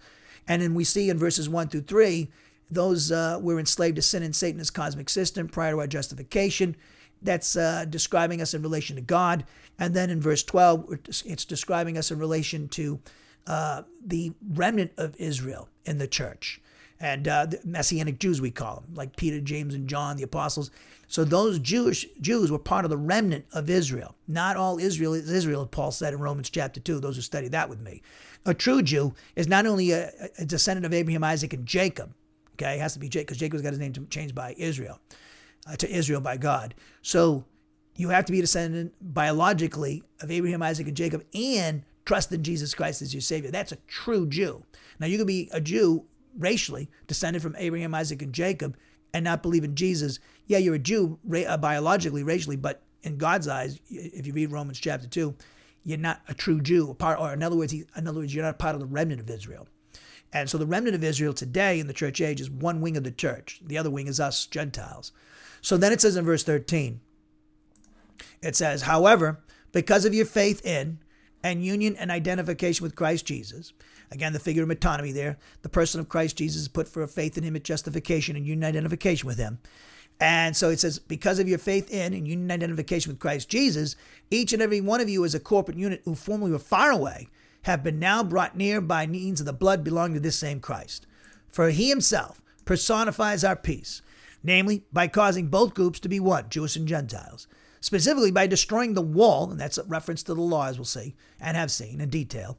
[0.48, 2.30] And then we see in verses 1 through 3,
[2.70, 6.76] those uh, were enslaved to sin and Satan's cosmic system prior to our justification
[7.22, 9.46] that's uh, describing us in relation to God.
[9.80, 13.00] And then in verse 12, it's describing us in relation to
[13.48, 16.62] uh, the remnant of Israel in the church.
[17.00, 20.70] And uh, the Messianic Jews, we call them, like Peter, James, and John, the apostles.
[21.08, 24.16] So those Jewish Jews were part of the remnant of Israel.
[24.28, 27.70] Not all Israel is Israel, Paul said in Romans chapter 2, those who study that
[27.70, 28.04] with me.
[28.46, 32.14] A true Jew is not only a, a descendant of Abraham, Isaac, and Jacob,
[32.54, 35.00] okay, it has to be Jacob, because Jacob's got his name changed by Israel,
[35.68, 36.76] uh, to Israel by God.
[37.02, 37.46] So
[37.96, 42.44] you have to be a descendant biologically of Abraham, Isaac, and Jacob, and trust in
[42.44, 43.52] Jesus Christ as your Savior.
[43.52, 44.64] That's a true Jew.
[45.00, 46.06] Now, you can be a Jew
[46.38, 48.78] racially, descended from Abraham, Isaac, and Jacob,
[49.14, 50.20] and not believe in Jesus.
[50.48, 54.80] Yeah, you're a Jew uh, biologically, racially, but in God's eyes, if you read Romans
[54.80, 55.36] chapter 2,
[55.84, 56.96] you're not a true Jew.
[57.00, 59.68] Or in other words, in other words, you're not part of the remnant of Israel.
[60.34, 63.04] And so the remnant of Israel today in the church age is one wing of
[63.04, 63.60] the church.
[63.66, 65.12] The other wing is us, Gentiles.
[65.62, 67.02] So then it says in verse 13,
[68.42, 71.00] it says, however, because of your faith in
[71.44, 73.74] and union and identification with Christ Jesus,
[74.10, 77.08] again, the figure of metonymy there, the person of Christ Jesus is put for a
[77.08, 79.60] faith in him at justification and union identification with him.
[80.20, 83.96] And so it says, because of your faith in and union identification with Christ Jesus,
[84.30, 87.28] each and every one of you as a corporate unit who formerly were far away
[87.64, 91.06] have been now brought near by means of the blood belonging to this same Christ.
[91.50, 94.02] For he himself personifies our peace,
[94.44, 97.48] namely by causing both groups to be one, Jews and Gentiles
[97.82, 101.16] specifically by destroying the wall, and that's a reference to the law, as we'll see
[101.40, 102.58] and have seen in detail,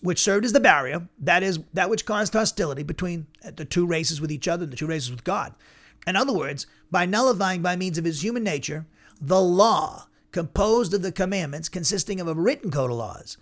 [0.00, 3.84] which served as the barrier, that is, that which caused hostility between uh, the two
[3.84, 5.52] races with each other and the two races with God.
[6.06, 8.86] In other words, by nullifying by means of his human nature
[9.20, 13.36] the law composed of the commandments consisting of a written code of laws,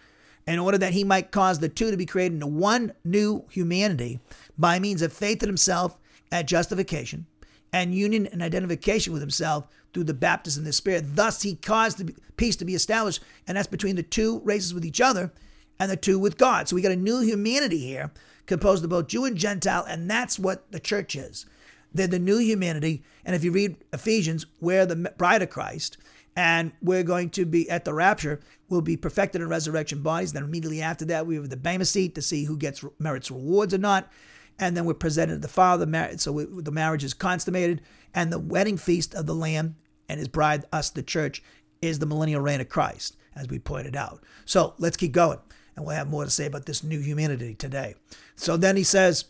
[0.54, 4.20] in order that he might cause the two to be created into one new humanity
[4.56, 5.98] by means of faith in himself
[6.32, 7.26] at justification
[7.72, 11.16] and union and identification with himself through the baptism of the Spirit.
[11.16, 14.84] Thus, he caused the peace to be established, and that's between the two races with
[14.84, 15.32] each other
[15.78, 16.68] and the two with God.
[16.68, 18.10] So we got a new humanity here
[18.46, 21.46] composed of both Jew and Gentile, and that's what the church is.
[21.92, 23.02] They're the new humanity.
[23.24, 25.98] And if you read Ephesians, we're the bride of Christ,
[26.36, 30.32] and we're going to be at the rapture, we'll be perfected in resurrection bodies.
[30.32, 33.74] Then immediately after that, we have the Bema seat to see who gets merits rewards
[33.74, 34.10] or not
[34.58, 35.86] and then we're presented to the Father.
[36.18, 37.80] So we, the marriage is consummated,
[38.14, 39.76] and the wedding feast of the Lamb
[40.08, 41.42] and His bride, us, the church,
[41.80, 44.22] is the millennial reign of Christ, as we pointed out.
[44.44, 45.38] So let's keep going,
[45.76, 47.94] and we'll have more to say about this new humanity today.
[48.34, 49.26] So then he says,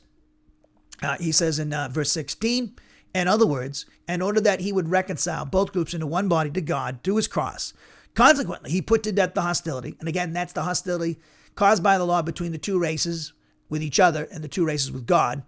[1.03, 2.75] uh, he says in uh, verse 16,
[3.15, 6.61] in other words, in order that he would reconcile both groups into one body to
[6.61, 7.73] God through his cross.
[8.15, 9.95] Consequently, he put to death the hostility.
[10.01, 11.19] And again, that's the hostility
[11.55, 13.33] caused by the law between the two races,
[13.69, 15.43] with each other and the two races with God.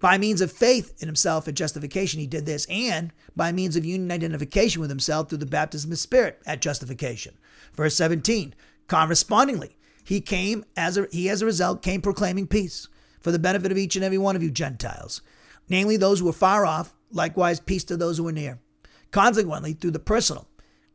[0.00, 3.84] By means of faith in himself at justification, he did this, and by means of
[3.84, 7.34] union identification with himself through the baptism of Spirit at justification.
[7.74, 8.54] Verse 17,
[8.88, 12.88] correspondingly, he came as a, he as a result came proclaiming peace
[13.20, 15.20] for the benefit of each and every one of you Gentiles,
[15.68, 18.58] namely those who were far off, likewise peace to those who were near.
[19.10, 20.48] Consequently, through the personal,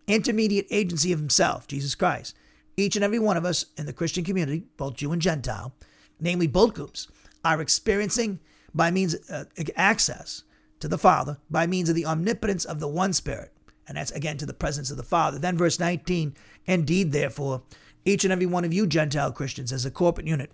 [0.08, 2.36] intermediate agency of himself, Jesus Christ,
[2.78, 5.74] each and every one of us in the Christian community, both Jew and Gentile,
[6.20, 7.08] namely both groups,
[7.44, 8.40] are experiencing
[8.74, 9.46] by means uh,
[9.76, 10.44] access
[10.80, 13.52] to the Father by means of the omnipotence of the one Spirit.
[13.88, 15.38] And that's again to the presence of the Father.
[15.38, 16.36] Then, verse 19,
[16.66, 17.62] indeed, therefore,
[18.04, 20.52] each and every one of you Gentile Christians as a corporate unit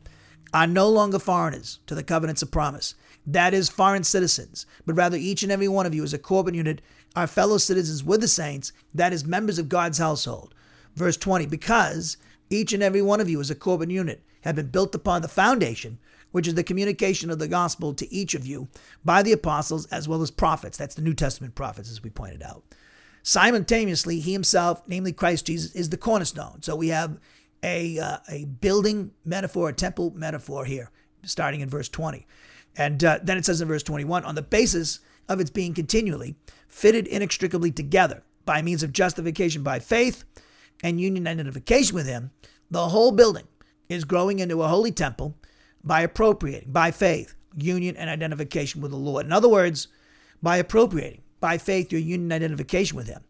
[0.53, 2.95] are no longer foreigners to the covenants of promise.
[3.25, 6.55] That is, foreign citizens, but rather each and every one of you as a corporate
[6.55, 6.81] unit
[7.15, 10.53] are fellow citizens with the saints, that is, members of God's household.
[10.95, 12.17] Verse 20, because
[12.49, 15.27] each and every one of you is a corporate unit have been built upon the
[15.27, 15.99] foundation,
[16.31, 18.67] which is the communication of the gospel to each of you
[19.05, 20.77] by the apostles as well as prophets.
[20.77, 22.63] That's the New Testament prophets, as we pointed out.
[23.23, 26.61] Simultaneously, he himself, namely Christ Jesus, is the cornerstone.
[26.63, 27.19] So we have
[27.63, 30.89] a, uh, a building metaphor, a temple metaphor here,
[31.23, 32.25] starting in verse 20.
[32.77, 34.99] And uh, then it says in verse 21 on the basis
[35.29, 36.35] of its being continually
[36.67, 40.23] fitted inextricably together by means of justification by faith
[40.83, 42.31] and union identification with him,
[42.69, 43.47] the whole building
[43.89, 45.35] is growing into a holy temple
[45.83, 49.25] by appropriating, by faith, union and identification with the Lord.
[49.25, 49.87] In other words,
[50.41, 53.21] by appropriating, by faith, your union identification with Him.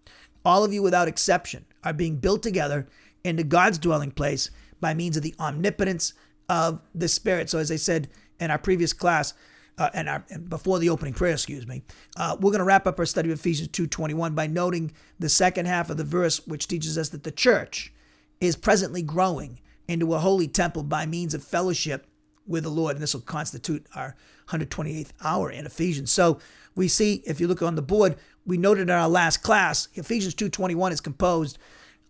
[0.45, 2.87] All of you, without exception, are being built together
[3.23, 4.49] into God's dwelling place
[4.79, 6.13] by means of the omnipotence
[6.49, 7.49] of the Spirit.
[7.49, 8.09] So, as I said
[8.39, 9.33] in our previous class,
[9.77, 11.81] uh, and, our, and before the opening prayer, excuse me,
[12.17, 15.65] uh, we're going to wrap up our study of Ephesians 2.21 by noting the second
[15.65, 17.93] half of the verse, which teaches us that the church
[18.39, 22.07] is presently growing into a holy temple by means of fellowship
[22.45, 22.95] with the Lord.
[22.95, 24.15] And this will constitute our
[24.49, 26.11] 128th hour in Ephesians.
[26.11, 26.39] So
[26.75, 30.35] we see, if you look on the board, we noted in our last class, Ephesians
[30.35, 31.57] 2.21 is composed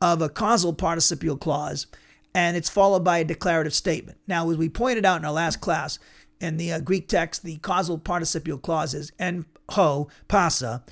[0.02, 1.88] of a causal participial clause
[2.34, 4.18] and it's followed by a declarative statement.
[4.28, 6.00] Now, as we pointed out in our last class,
[6.40, 10.84] in the uh, Greek text, the causal participial clause is en ho, pasa,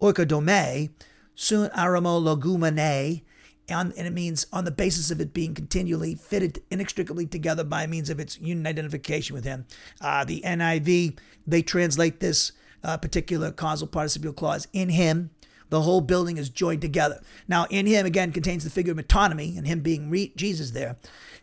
[0.00, 0.90] oikodome,
[1.34, 3.22] sun aramo logumene,
[3.68, 8.10] and, it means on the basis of it being continually fitted inextricably together by means
[8.10, 9.66] of its union identification with him.
[10.00, 12.52] Uh, the NIV, they translate this
[12.82, 15.30] uh, particular causal participial clause in him.
[15.70, 17.20] The whole building is joined together.
[17.48, 20.96] Now, in him, again, contains the figure of metonymy, and him being re- Jesus there.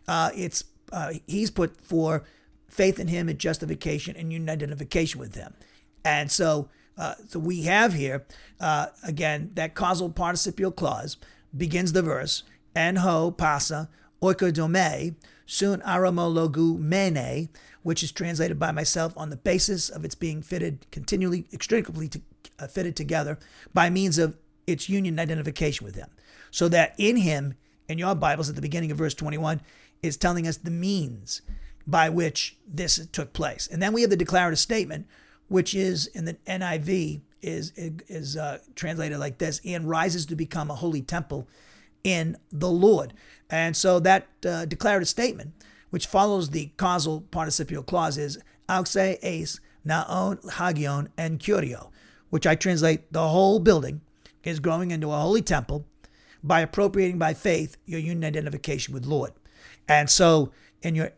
[0.07, 2.23] Uh, it's uh, He's put for
[2.67, 5.53] faith in him and justification and identification with him.
[6.03, 8.25] And so, uh, so we have here,
[8.59, 11.17] uh, again, that causal participial clause
[11.55, 12.43] begins the verse,
[12.75, 13.89] en ho pasa
[14.21, 15.15] oikodome
[15.45, 17.49] sun aramologu mene,
[17.83, 22.21] which is translated by myself on the basis of its being fitted continually, extricably to,
[22.67, 23.37] fitted together
[23.73, 24.37] by means of
[24.67, 26.09] its union identification with him.
[26.51, 27.55] So that in him,
[27.87, 29.61] in your Bibles at the beginning of verse 21,
[30.03, 31.41] is telling us the means
[31.87, 33.67] by which this took place.
[33.71, 35.07] And then we have the declarative statement,
[35.47, 40.69] which is in the NIV is is uh, translated like this: "And rises to become
[40.69, 41.47] a holy temple
[42.03, 43.13] in the Lord."
[43.49, 45.53] And so that uh, declarative statement,
[45.89, 48.39] which follows the causal participial clause, is
[48.69, 51.91] "auxe eis naon hagion and curio,"
[52.31, 54.01] which I translate: "The whole building
[54.43, 55.85] is growing into a holy temple."
[56.43, 59.31] By appropriating by faith your union identification with Lord,
[59.87, 60.51] and so
[60.81, 61.11] in your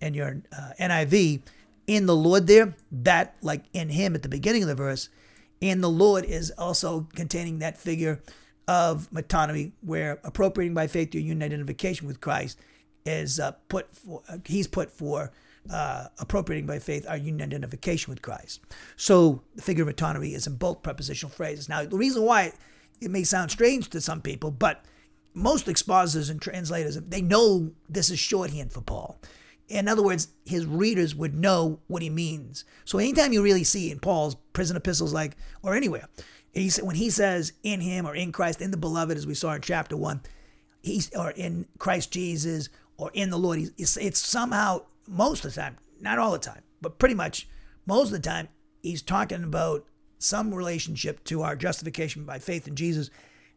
[0.00, 1.42] in your uh, NIV,
[1.86, 5.08] in the Lord there, that like in Him at the beginning of the verse,
[5.60, 8.20] in the Lord is also containing that figure
[8.66, 12.58] of metonymy, where appropriating by faith your union identification with Christ
[13.04, 15.32] is uh, put for, uh, He's put for
[15.70, 18.60] uh, appropriating by faith our union identification with Christ.
[18.96, 21.68] So the figure of metonymy is in both prepositional phrases.
[21.68, 22.52] Now, the reason why
[23.00, 24.84] it may sound strange to some people, but
[25.32, 29.20] most expositors and translators, they know this is shorthand for Paul.
[29.68, 32.64] In other words, his readers would know what he means.
[32.84, 36.08] So anytime you really see in Paul's prison epistles, like or anywhere,
[36.52, 39.34] he said when he says in him or in Christ, in the beloved, as we
[39.34, 40.20] saw in chapter one,
[40.82, 45.60] he's or in Christ Jesus or in the Lord, he's, it's somehow most of the
[45.60, 47.48] time, not all the time, but pretty much
[47.86, 48.48] most of the time,
[48.82, 49.84] he's talking about
[50.18, 53.10] some relationship to our justification by faith in Jesus,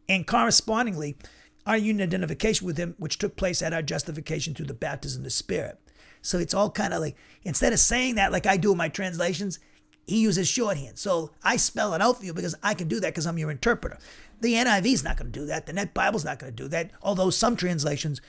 [0.09, 1.17] and correspondingly,
[1.65, 5.23] our union identification with him, which took place at our justification through the baptism of
[5.25, 5.79] the Spirit.
[6.21, 8.89] So it's all kind of like, instead of saying that like I do in my
[8.89, 9.59] translations,
[10.05, 10.97] he uses shorthand.
[10.97, 13.51] So I spell it out for you because I can do that because I'm your
[13.51, 13.97] interpreter.
[14.39, 15.65] The NIV is not going to do that.
[15.65, 16.91] The Net Bible's not going to do that.
[17.01, 18.21] Although some translations,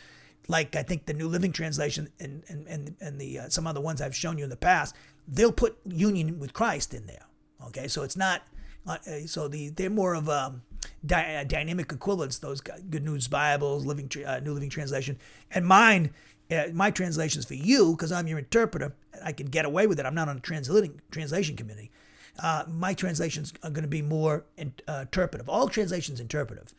[0.49, 3.81] like I think the New Living Translation and and and, and the uh, some other
[3.81, 4.95] ones I've shown you in the past,
[5.27, 7.27] they'll put union with Christ in there.
[7.67, 8.43] Okay, so it's not.
[8.87, 8.97] Uh,
[9.27, 10.63] so the they're more of a um,
[11.05, 12.39] dy- dynamic equivalents.
[12.39, 15.19] Those Good News Bibles, Living uh, New Living Translation,
[15.51, 16.11] and mine
[16.51, 18.95] uh, my translations for you because I'm your interpreter.
[19.23, 20.07] I can get away with it.
[20.07, 21.91] I'm not on a translating translation committee.
[22.39, 25.49] Uh, my translations are going to be more in, uh, interpretive.
[25.49, 26.73] All translations interpretive,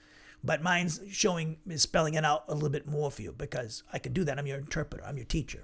[0.44, 4.00] but mine's showing is spelling it out a little bit more for you because I
[4.00, 4.40] can do that.
[4.40, 5.04] I'm your interpreter.
[5.06, 5.64] I'm your teacher.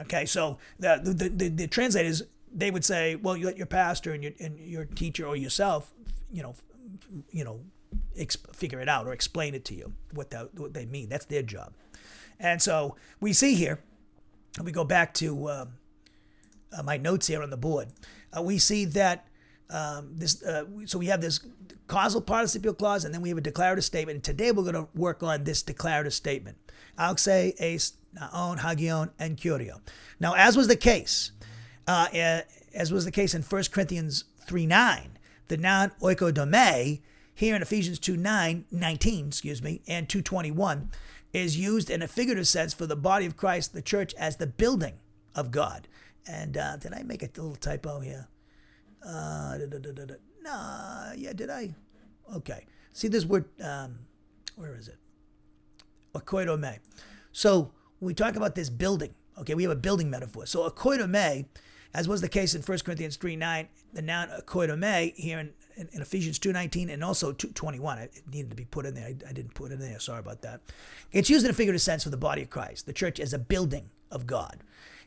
[0.00, 2.22] Okay, so the the, the, the translators
[2.54, 5.92] they would say, well, you let your pastor and your and your teacher or yourself,
[6.30, 6.54] you know,
[7.30, 7.60] you know,
[8.52, 11.08] figure it out or explain it to you what, what they mean.
[11.08, 11.72] That's their job.
[12.38, 13.80] And so we see here,
[14.62, 15.66] we go back to uh,
[16.76, 17.88] uh, my notes here on the board.
[18.36, 19.26] Uh, we see that
[19.72, 20.42] um, this.
[20.42, 21.40] Uh, so we have this
[21.86, 24.16] causal participial clause, and then we have a declarative statement.
[24.16, 26.58] And today we're going to work on this declarative statement:
[26.98, 29.80] auxe, eis, naon, hagion, and curio.
[30.20, 31.32] Now, as was the case,
[31.88, 32.08] uh,
[32.74, 35.18] as was the case in 1 Corinthians 3 9,
[35.48, 37.00] the noun oikodome
[37.34, 40.90] here in Ephesians 2 9, 19, excuse me, and 221
[41.32, 44.46] is used in a figurative sense for the body of Christ, the church, as the
[44.46, 44.94] building
[45.34, 45.88] of God.
[46.26, 48.28] And uh, did I make a little typo here?
[49.04, 51.74] Uh, da, da, da, nah, yeah, did I?
[52.34, 52.66] Okay.
[52.92, 53.98] See this word, um,
[54.56, 54.98] where is it?
[56.14, 56.78] Oikoidome.
[57.32, 60.46] So we talk about this building, okay, we have a building metaphor.
[60.46, 61.46] So oikoidome,
[61.94, 65.88] as was the case in 1 Corinthians 3 9, the noun oikoidome here in in,
[65.92, 68.02] in Ephesians 2.19 and also 2.21.
[68.04, 69.06] It needed to be put in there.
[69.06, 69.98] I, I didn't put it in there.
[69.98, 70.60] Sorry about that.
[71.12, 73.38] It's used in a figurative sense for the body of Christ, the church as a
[73.38, 74.62] building of God.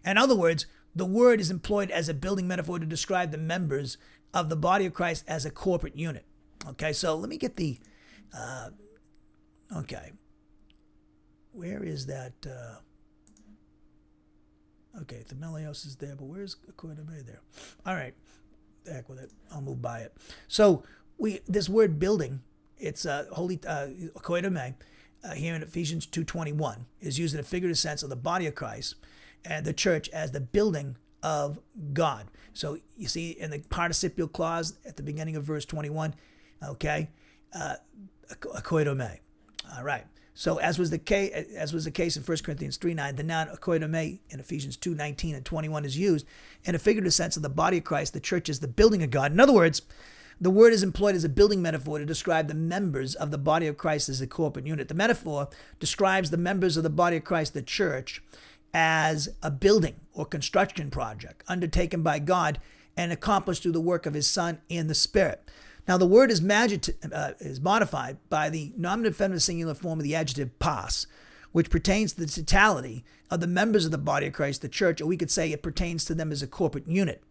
[0.06, 0.66] In other words,
[0.96, 3.98] the word is employed as a building metaphor to describe the members
[4.34, 6.26] of the body of Christ as a corporate unit.
[6.70, 7.80] Okay, so let me get the.
[8.36, 8.70] Uh,
[9.78, 10.12] okay.
[11.52, 12.34] Where is that?
[12.46, 12.76] Uh,
[15.02, 17.42] okay, Themelios is there, but where's Koinonia there?
[17.86, 18.14] All right
[18.86, 19.32] the heck with it.
[19.52, 20.16] I'll move by it.
[20.48, 20.84] So
[21.18, 22.42] we this word building,
[22.78, 23.88] it's uh, holy uh,
[24.20, 24.76] koinome,
[25.24, 28.56] uh, here in Ephesians 2.21 is used in a figurative sense of the body of
[28.56, 28.96] Christ
[29.64, 31.60] the church as the building of
[31.94, 32.28] God.
[32.54, 36.16] So you see in the participial clause at the beginning of verse 21,
[36.64, 37.10] okay,
[37.54, 37.76] uh,
[38.32, 39.20] akoidome.
[39.76, 40.06] All right.
[40.34, 43.24] So as was the case, as was the case in 1 Corinthians 3 9, the
[43.24, 46.26] noun akoidome in Ephesians 2 19 and 21 is used
[46.66, 48.14] in a figurative sense of the body of Christ.
[48.14, 49.32] The church is the building of God.
[49.32, 49.82] In other words,
[50.40, 53.68] the word is employed as a building metaphor to describe the members of the body
[53.68, 54.90] of Christ as a corporate unit.
[54.90, 55.48] The metaphor
[55.80, 58.22] describes the members of the body of Christ, the church,
[58.78, 62.60] as a building or construction project undertaken by God
[62.98, 65.50] and accomplished through the work of his Son in the Spirit.
[65.88, 70.04] Now, the word is, magit- uh, is modified by the nominative feminine singular form of
[70.04, 71.08] the adjective pas,
[71.54, 75.00] which pertains to the totality of the members of the body of Christ, the church,
[75.00, 77.24] or we could say it pertains to them as a corporate unit.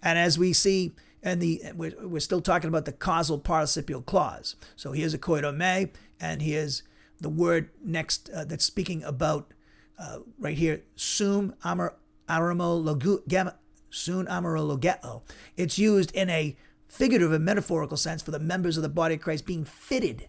[0.00, 4.54] And as we see and the we're, still talking about the causal participial clause.
[4.76, 5.90] So here's a koidome,
[6.20, 6.82] and here's
[7.20, 9.53] the word next uh, that's speaking about
[9.98, 11.94] uh, right here, sum amar
[12.28, 13.54] aramologema,
[13.90, 15.22] sun amarologeo.
[15.56, 16.56] It's used in a
[16.88, 20.28] figurative and metaphorical sense for the members of the body of Christ being fitted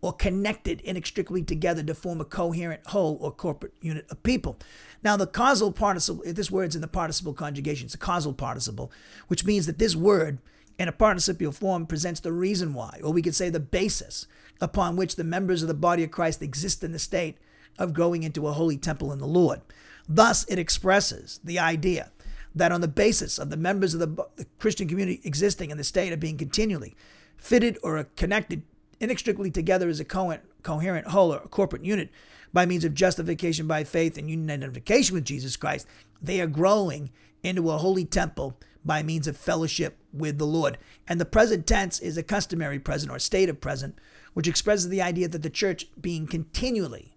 [0.00, 4.58] or connected inextricably together to form a coherent whole or corporate unit of people.
[5.02, 8.92] Now, the causal participle, this word's in the participle conjugation, it's a causal participle,
[9.28, 10.40] which means that this word
[10.78, 14.26] in a participial form presents the reason why, or we could say the basis
[14.60, 17.38] upon which the members of the body of Christ exist in the state
[17.78, 19.60] of growing into a holy temple in the Lord.
[20.08, 22.10] Thus, it expresses the idea
[22.54, 25.84] that on the basis of the members of the, the Christian community existing in the
[25.84, 26.94] state of being continually
[27.36, 28.62] fitted or connected
[29.00, 32.10] inextricably together as a co- coherent whole or corporate unit
[32.52, 35.86] by means of justification by faith and union identification with Jesus Christ,
[36.22, 37.10] they are growing
[37.42, 40.78] into a holy temple by means of fellowship with the Lord.
[41.08, 43.98] And the present tense is a customary present or state of present,
[44.34, 47.13] which expresses the idea that the church being continually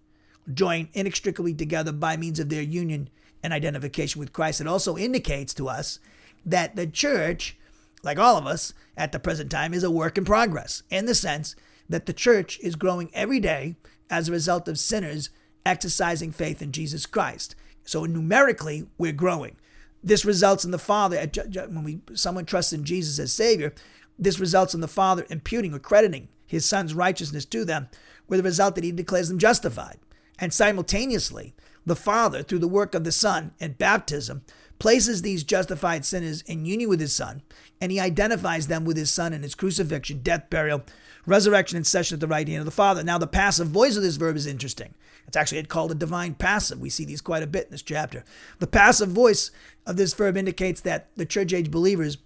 [0.52, 3.08] joined inextricably together by means of their union
[3.42, 4.60] and identification with Christ.
[4.60, 6.00] It also indicates to us
[6.44, 7.56] that the church,
[8.02, 11.14] like all of us at the present time, is a work in progress in the
[11.14, 11.54] sense
[11.88, 13.76] that the church is growing every day
[14.10, 15.30] as a result of sinners
[15.64, 17.54] exercising faith in Jesus Christ.
[17.84, 19.56] So numerically, we're growing.
[20.02, 23.74] This results in the Father, uh, when we, someone trusts in Jesus as Savior,
[24.18, 27.88] this results in the Father imputing or crediting his Son's righteousness to them,
[28.26, 29.98] with the result that he declares them justified.
[30.38, 34.42] And simultaneously, the Father, through the work of the Son and baptism,
[34.78, 37.42] places these justified sinners in union with his Son,
[37.80, 40.82] and he identifies them with his Son in his crucifixion, death, burial,
[41.26, 43.02] resurrection, and session at the right hand of the Father.
[43.02, 44.94] Now, the passive voice of this verb is interesting.
[45.26, 46.80] It's actually called a divine passive.
[46.80, 48.24] We see these quite a bit in this chapter.
[48.60, 49.50] The passive voice
[49.84, 52.18] of this verb indicates that the church age believers,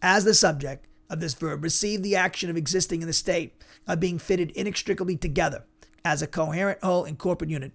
[0.00, 3.54] as the subject of this verb, receive the action of existing in the state
[3.86, 5.64] of being fitted inextricably together
[6.08, 7.72] as a coherent whole and corporate unit.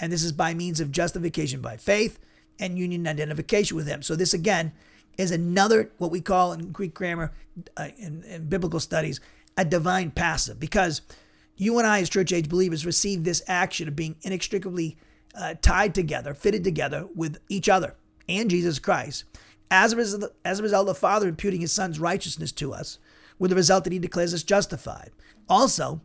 [0.00, 2.18] And this is by means of justification by faith
[2.58, 4.02] and union identification with Him.
[4.02, 4.72] So, this again
[5.16, 7.32] is another, what we call in Greek grammar,
[7.76, 9.20] uh, in, in biblical studies,
[9.56, 11.00] a divine passive, because
[11.56, 14.98] you and I, as church age believers, receive this action of being inextricably
[15.34, 17.94] uh, tied together, fitted together with each other
[18.28, 19.24] and Jesus Christ.
[19.70, 22.98] As a, result, as a result, the Father imputing His Son's righteousness to us,
[23.38, 25.12] with the result that He declares us justified.
[25.48, 26.00] Also,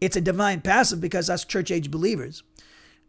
[0.00, 2.42] it's a divine passive because us church age believers,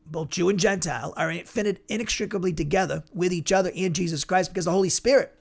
[0.05, 4.65] both Jew and Gentile, are fitted inextricably together with each other and Jesus Christ because
[4.65, 5.35] the Holy Spirit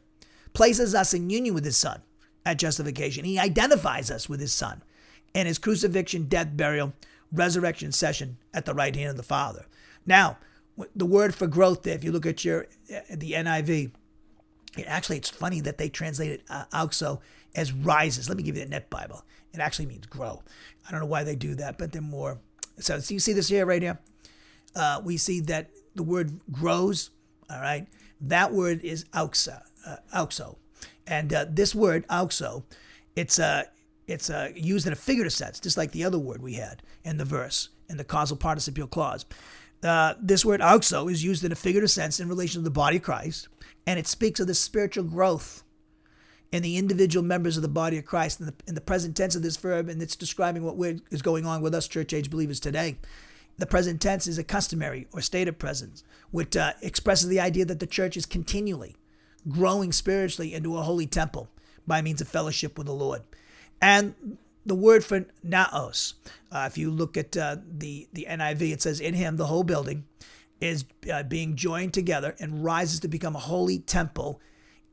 [0.55, 2.03] places us in union with His Son
[2.45, 3.25] at justification.
[3.25, 4.83] He identifies us with His Son
[5.35, 6.95] and His crucifixion, death, burial,
[7.33, 9.67] resurrection session at the right hand of the Father.
[10.05, 10.39] Now,
[10.95, 12.67] the word for growth there, if you look at your
[13.11, 13.93] the NIV,
[14.77, 17.21] it actually it's funny that they translated uh, auxo
[17.55, 18.29] as rises.
[18.29, 19.25] Let me give you the Net Bible.
[19.57, 20.43] It actually means grow.
[20.87, 22.39] I don't know why they do that, but they're more.
[22.79, 23.99] So, so you see this here right here.
[24.75, 27.11] Uh, we see that the word grows.
[27.49, 27.87] All right,
[28.21, 30.57] that word is auxa, uh, auxo,
[31.07, 32.65] and uh, this word auxo,
[33.15, 33.65] it's uh,
[34.07, 37.19] it's uh, used in a figurative sense, just like the other word we had in
[37.19, 39.25] the verse in the causal participial clause.
[39.83, 42.97] Uh, this word auxo is used in a figurative sense in relation to the body
[42.97, 43.49] of Christ,
[43.87, 45.63] and it speaks of the spiritual growth
[46.53, 49.35] in the individual members of the body of Christ in the, in the present tense
[49.35, 52.61] of this verb, and it's describing what is going on with us church age believers
[52.61, 52.97] today.
[53.59, 57.65] The present tense is a customary or state of presence, which uh, expresses the idea
[57.65, 58.97] that the church is continually
[59.49, 61.49] growing spiritually into a holy temple
[61.87, 63.23] by means of fellowship with the Lord.
[63.81, 66.15] And the word for naos,
[66.51, 69.65] uh, if you look at uh, the, the NIV, it says, In him the whole
[69.65, 70.05] building
[70.61, 74.41] is uh, being joined together and rises to become a holy temple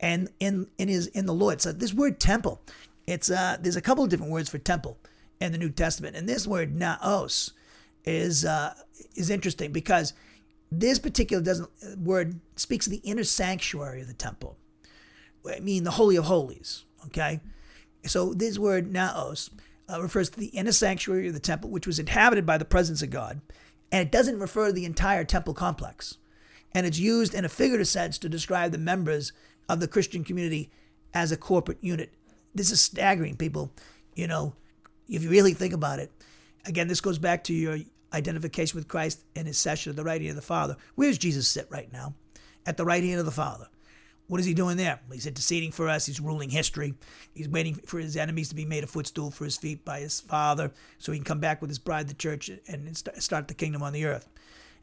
[0.00, 1.60] and in in his in the Lord.
[1.60, 2.60] So this word temple,
[3.06, 4.98] it's uh there's a couple of different words for temple
[5.40, 7.52] in the New Testament, and this word naos
[8.04, 8.74] is uh,
[9.14, 10.12] is interesting because
[10.70, 14.56] this particular doesn't word speaks of the inner sanctuary of the temple.
[15.50, 16.84] I mean the holy of holies.
[17.06, 17.40] Okay,
[18.06, 19.50] so this word naos
[19.92, 23.02] uh, refers to the inner sanctuary of the temple, which was inhabited by the presence
[23.02, 23.40] of God,
[23.92, 26.18] and it doesn't refer to the entire temple complex.
[26.72, 29.32] And it's used in a figurative sense to describe the members
[29.68, 30.70] of the Christian community
[31.12, 32.12] as a corporate unit.
[32.54, 33.72] This is staggering, people.
[34.14, 34.54] You know,
[35.08, 36.10] if you really think about it,
[36.64, 37.78] again, this goes back to your
[38.12, 40.76] identification with Christ and his session at the right hand of the Father.
[40.94, 42.14] Where does Jesus sit right now?
[42.66, 43.68] At the right hand of the Father.
[44.26, 45.00] What is he doing there?
[45.12, 46.06] He's interceding for us.
[46.06, 46.94] He's ruling history.
[47.34, 50.20] He's waiting for his enemies to be made a footstool for his feet by his
[50.20, 53.82] Father so he can come back with his bride, the church, and start the kingdom
[53.82, 54.28] on the earth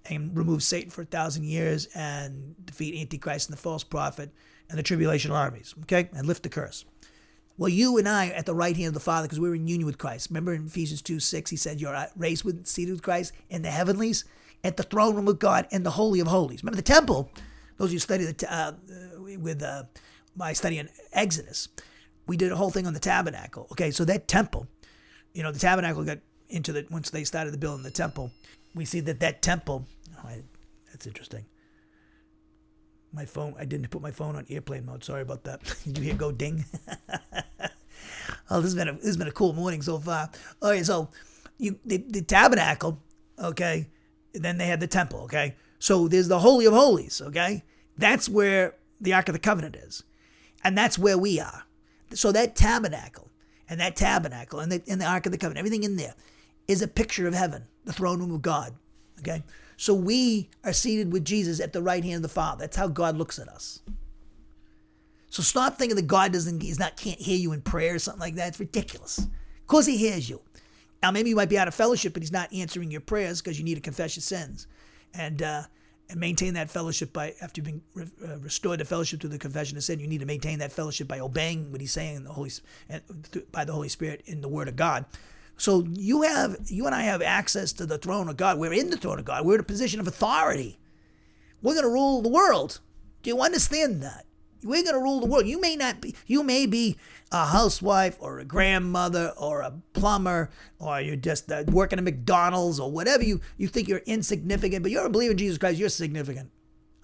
[0.05, 4.31] and remove Satan for a thousand years and defeat Antichrist and the false prophet
[4.71, 6.09] and the tribulation armies, okay?
[6.13, 6.85] And lift the curse.
[7.57, 9.67] Well, you and I are at the right hand of the Father because we're in
[9.67, 10.29] union with Christ.
[10.29, 13.69] Remember in Ephesians 2 6, he said, You're raised with, seated with Christ in the
[13.69, 14.23] heavenlies,
[14.63, 16.63] at the throne room of God, in the Holy of Holies.
[16.63, 17.29] Remember the temple,
[17.77, 18.71] those of you study the, uh,
[19.37, 19.83] with uh,
[20.35, 21.67] my study in Exodus,
[22.25, 23.67] we did a whole thing on the tabernacle.
[23.73, 24.67] Okay, so that temple,
[25.33, 28.31] you know, the tabernacle got into the, once they started the building the temple,
[28.73, 29.85] we see that that temple,
[30.17, 30.41] oh, I,
[30.91, 31.45] that's interesting
[33.13, 33.55] my phone.
[33.57, 35.03] I didn't put my phone on airplane mode.
[35.03, 35.61] Sorry about that.
[35.85, 36.65] You hear go ding?
[38.49, 40.29] oh, this has been a this has been a cool morning so far.
[40.61, 41.09] Okay, so
[41.57, 43.01] you the, the tabernacle,
[43.39, 43.87] okay,
[44.33, 45.55] then they had the temple, okay.
[45.79, 47.63] So there's the holy of holies, okay.
[47.97, 50.03] That's where the ark of the covenant is,
[50.63, 51.63] and that's where we are.
[52.13, 53.29] So that tabernacle
[53.69, 56.15] and that tabernacle and the, and the ark of the covenant, everything in there,
[56.67, 58.75] is a picture of heaven, the throne room of God,
[59.19, 59.43] okay.
[59.81, 62.59] So we are seated with Jesus at the right hand of the Father.
[62.59, 63.79] That's how God looks at us.
[65.31, 68.19] So stop thinking that God doesn't, he's not, can't hear you in prayer or something
[68.19, 68.49] like that.
[68.49, 69.17] It's ridiculous.
[69.17, 70.39] Of course he hears you.
[71.01, 73.57] Now maybe you might be out of fellowship, but he's not answering your prayers because
[73.57, 74.67] you need to confess your sins,
[75.15, 75.63] and uh,
[76.11, 79.39] and maintain that fellowship by after you've been re- uh, restored to fellowship through the
[79.39, 79.99] confession of sin.
[79.99, 82.51] You need to maintain that fellowship by obeying what he's saying in the Holy
[82.87, 83.01] and
[83.51, 85.05] by the Holy Spirit in the Word of God.
[85.61, 88.57] So you have you and I have access to the throne of God.
[88.57, 89.45] We're in the throne of God.
[89.45, 90.79] We're in a position of authority.
[91.61, 92.79] We're going to rule the world.
[93.21, 94.25] Do you understand that?
[94.63, 95.45] We're going to rule the world.
[95.45, 96.15] You may not be.
[96.25, 96.97] You may be
[97.31, 100.49] a housewife or a grandmother or a plumber
[100.79, 104.91] or you're just uh, working at McDonald's or whatever you you think you're insignificant, but
[104.91, 105.77] you're a believer in Jesus Christ.
[105.77, 106.49] You're significant.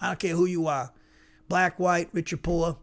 [0.01, 0.91] I don't care who you are,
[1.47, 2.79] black, white, rich or poor,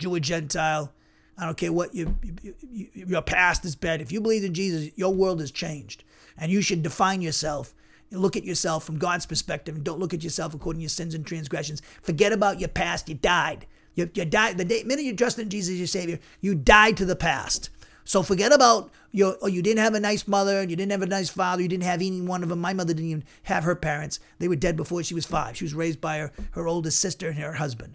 [0.00, 0.92] Jew or Gentile.
[1.38, 4.00] I don't care what you, you, you, your past is bad.
[4.00, 6.04] If you believe in Jesus, your world has changed.
[6.36, 7.74] And you should define yourself.
[8.10, 11.14] Look at yourself from God's perspective and don't look at yourself according to your sins
[11.14, 11.80] and transgressions.
[12.02, 13.08] Forget about your past.
[13.08, 13.66] You died.
[13.94, 14.58] You, you died.
[14.58, 17.70] The day, minute you trusted in Jesus your Savior, you died to the past.
[18.04, 21.02] So forget about your, oh, you didn't have a nice mother and you didn't have
[21.02, 21.62] a nice father.
[21.62, 22.60] You didn't have any one of them.
[22.60, 24.20] My mother didn't even have her parents.
[24.38, 25.56] They were dead before she was five.
[25.56, 27.94] She was raised by her, her oldest sister and her husband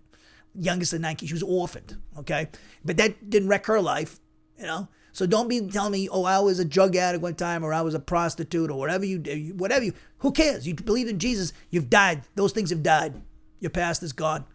[0.59, 1.29] youngest of nine kids.
[1.29, 2.49] She was orphaned, okay?
[2.83, 4.19] But that didn't wreck her life,
[4.57, 4.87] you know?
[5.11, 7.81] So don't be telling me, oh, I was a drug addict one time or I
[7.81, 9.53] was a prostitute or whatever you do.
[9.55, 10.67] Whatever you, who cares?
[10.67, 12.21] You believe in Jesus, you've died.
[12.35, 13.19] Those things have died.
[13.59, 14.45] Your past is gone.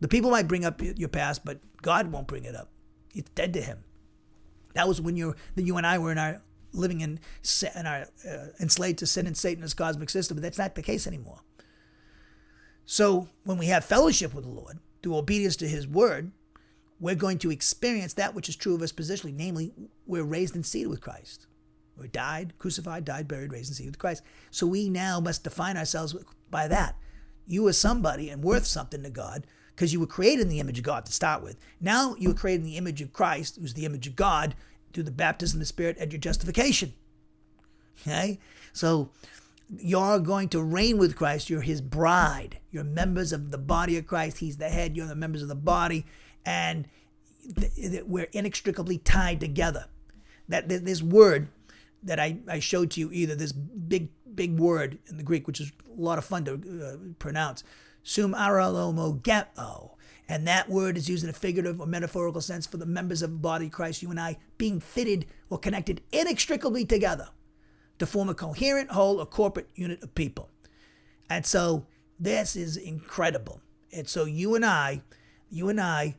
[0.00, 2.68] The people might bring up your past, but God won't bring it up.
[3.12, 3.78] It's dead to him.
[4.74, 6.42] That was when you that you and I were in our
[6.72, 7.20] living in,
[7.74, 11.06] in our uh, enslaved to sin and Satan's cosmic system, but that's not the case
[11.06, 11.40] anymore.
[12.84, 16.32] So when we have fellowship with the Lord, through obedience to his word,
[16.98, 19.70] we're going to experience that which is true of us positionally, namely,
[20.06, 21.46] we're raised and seated with Christ.
[21.98, 24.22] We're died, crucified, died, buried, raised, and seated with Christ.
[24.50, 26.16] So we now must define ourselves
[26.50, 26.96] by that.
[27.46, 29.46] You are somebody and worth something to God
[29.76, 31.58] because you were created in the image of God to start with.
[31.82, 34.54] Now you were created in the image of Christ, who's the image of God,
[34.94, 36.94] through the baptism of the Spirit and your justification.
[38.00, 38.38] Okay?
[38.72, 39.10] So
[39.80, 41.50] you're going to reign with Christ.
[41.50, 42.58] You're his bride.
[42.70, 44.38] You're members of the body of Christ.
[44.38, 44.96] He's the head.
[44.96, 46.06] You're the members of the body.
[46.44, 46.88] And
[48.06, 49.86] we're inextricably tied together.
[50.48, 51.48] That this word
[52.02, 55.60] that I, I showed to you, either this big, big word in the Greek, which
[55.60, 57.64] is a lot of fun to uh, pronounce,
[58.02, 59.90] sum aralomogeo.
[60.28, 63.30] And that word is used in a figurative or metaphorical sense for the members of
[63.30, 67.28] the body of Christ, you and I, being fitted or connected inextricably together
[67.98, 70.50] to form a coherent whole, a corporate unit of people.
[71.30, 71.86] And so
[72.18, 73.60] this is incredible.
[73.92, 75.02] And so you and I,
[75.50, 76.16] you and I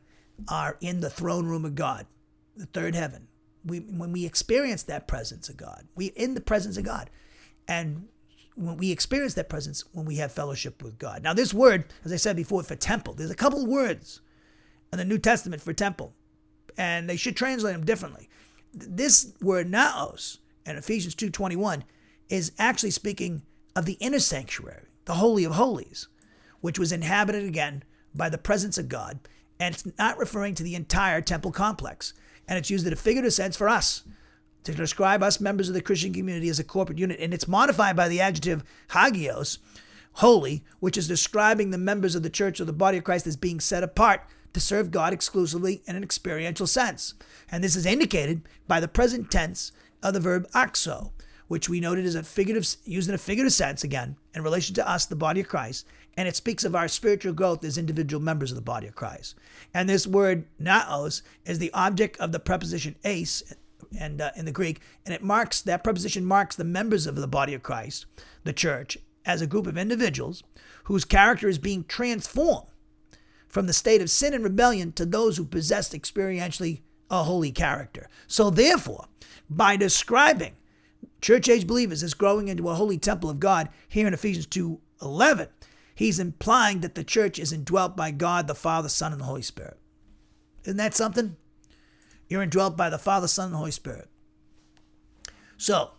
[0.48, 2.06] are in the throne room of God,
[2.56, 3.28] the third heaven.
[3.64, 7.10] We, when we experience that presence of God, we're in the presence of God.
[7.66, 8.08] And
[8.54, 11.22] when we experience that presence, when we have fellowship with God.
[11.22, 14.20] Now, this word, as I said before, for temple, there's a couple words
[14.92, 16.14] in the New Testament for temple,
[16.78, 18.28] and they should translate them differently.
[18.72, 21.84] This word naos in Ephesians 2:21
[22.28, 23.42] is actually speaking
[23.74, 26.08] of the inner sanctuary, the Holy of Holies,
[26.60, 29.20] which was inhabited again by the presence of God.
[29.58, 32.12] And it's not referring to the entire temple complex.
[32.48, 34.02] And it's used in a figurative sense for us
[34.64, 37.20] to describe us members of the Christian community as a corporate unit.
[37.20, 39.58] And it's modified by the adjective hagios,
[40.14, 43.36] holy, which is describing the members of the church or the body of Christ as
[43.36, 47.14] being set apart to serve God exclusively in an experiential sense.
[47.50, 49.70] And this is indicated by the present tense
[50.02, 51.12] of the verb auxo,
[51.48, 54.88] which we noted is a figurative used in a figurative sense again in relation to
[54.88, 55.86] us, the body of Christ,
[56.16, 59.36] and it speaks of our spiritual growth as individual members of the body of Christ.
[59.74, 63.54] And this word naos is the object of the preposition eis
[63.98, 67.28] and uh, in the Greek, and it marks that preposition marks the members of the
[67.28, 68.06] body of Christ,
[68.44, 70.42] the church, as a group of individuals
[70.84, 72.68] whose character is being transformed
[73.48, 76.80] from the state of sin and rebellion to those who possess experientially
[77.10, 78.08] a holy character.
[78.26, 79.06] So therefore,
[79.48, 80.56] by describing
[81.20, 84.80] church age believers as growing into a holy temple of God here in Ephesians 2
[85.02, 85.48] 11,
[85.94, 89.42] he's implying that the church is indwelt by God, the Father, Son, and the Holy
[89.42, 89.78] Spirit.
[90.64, 91.36] Isn't that something?
[92.28, 94.08] You're indwelt by the Father, Son, and the Holy Spirit.
[95.56, 95.92] So,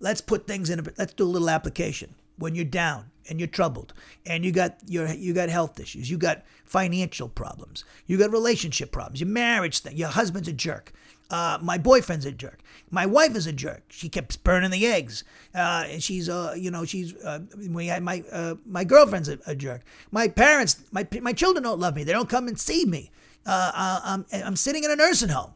[0.00, 2.14] let's put things in a let's do a little application.
[2.36, 3.92] When you're down and you're troubled
[4.26, 8.92] and you got your you got health issues, you got financial problems, you got relationship
[8.92, 10.92] problems, your marriage thing, your husband's a jerk,
[11.30, 12.60] uh, my boyfriend's a jerk.
[12.90, 13.82] My wife is a jerk.
[13.90, 15.24] She kept burning the eggs.
[15.54, 17.14] Uh, and she's, uh, you know, she's.
[17.16, 19.82] Uh, we had my uh, my girlfriend's a, a, jerk.
[20.10, 22.04] My parents, my my children don't love me.
[22.04, 23.10] They don't come and see me.
[23.44, 25.52] Uh, uh, I'm I'm sitting in a nursing home.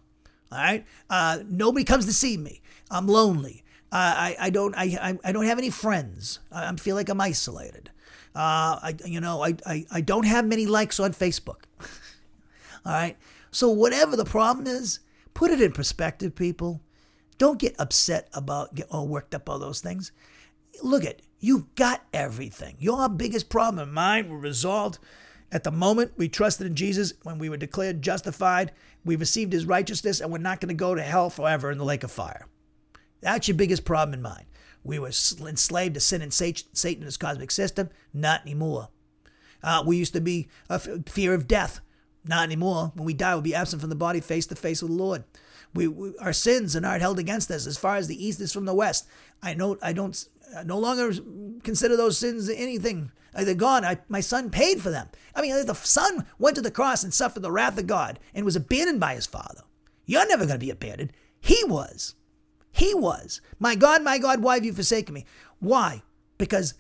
[0.51, 0.85] All right.
[1.49, 2.61] nobody comes to see me.
[2.91, 3.62] I'm lonely.
[3.99, 6.39] I I don't I I don't have any friends.
[6.51, 7.91] I, feel like I'm isolated.
[8.35, 11.65] Uh, I you know I, I I don't have many likes on Facebook.
[12.85, 13.17] All right.
[13.51, 15.01] So whatever the problem is,
[15.35, 16.81] Put it in perspective, people.
[17.39, 20.13] Don't get upset about, get all worked up all those things.
[20.83, 22.77] Look at, you've got everything.
[22.79, 24.99] Your biggest problem and mine were resolved
[25.51, 28.73] at the moment we trusted in Jesus, when we were declared justified,
[29.05, 31.85] we received his righteousness, and we're not going to go to hell forever in the
[31.85, 32.47] lake of fire.
[33.23, 34.47] That's your biggest problem in mine.
[34.85, 37.91] We were enslaved to sin and Satan and his cosmic system.
[38.13, 38.89] Not anymore.
[39.63, 41.81] Uh, we used to be a fear of death.
[42.25, 42.93] Not anymore.
[42.95, 45.25] When we die, we'll be absent from the body, face to face with the Lord.
[45.75, 48.53] We, we, our sins are not held against us as far as the east is
[48.53, 49.09] from the west.
[49.43, 50.23] I know I don't
[50.57, 51.13] I no longer
[51.63, 53.11] consider those sins anything.
[53.35, 53.85] They're gone.
[53.85, 55.09] I, my son paid for them.
[55.35, 58.45] I mean, the son went to the cross and suffered the wrath of God and
[58.45, 59.63] was abandoned by his father.
[60.05, 61.13] You're never going to be abandoned.
[61.41, 62.15] He was.
[62.73, 63.41] He was.
[63.59, 65.27] My God, my God, why have you forsaken me?
[65.61, 66.03] Why?
[66.39, 66.75] Because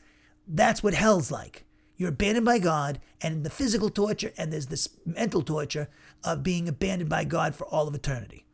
[0.49, 1.64] that's what hell's like.
[1.97, 5.88] You're abandoned by God, and the physical torture, and there's this mental torture
[6.24, 8.47] of being abandoned by God for all of eternity.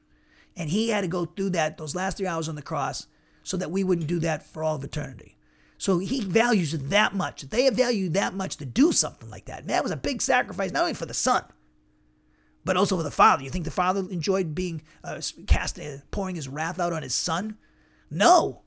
[0.56, 3.06] And he had to go through that those last three hours on the cross
[3.42, 5.36] so that we wouldn't do that for all of eternity.
[5.78, 7.42] So he values it that much.
[7.42, 9.60] They value that much to do something like that.
[9.60, 11.44] And that was a big sacrifice, not only for the son,
[12.68, 13.42] but also for the father.
[13.42, 17.14] You think the father enjoyed being uh, cast, uh, pouring his wrath out on his
[17.14, 17.56] son?
[18.10, 18.60] No.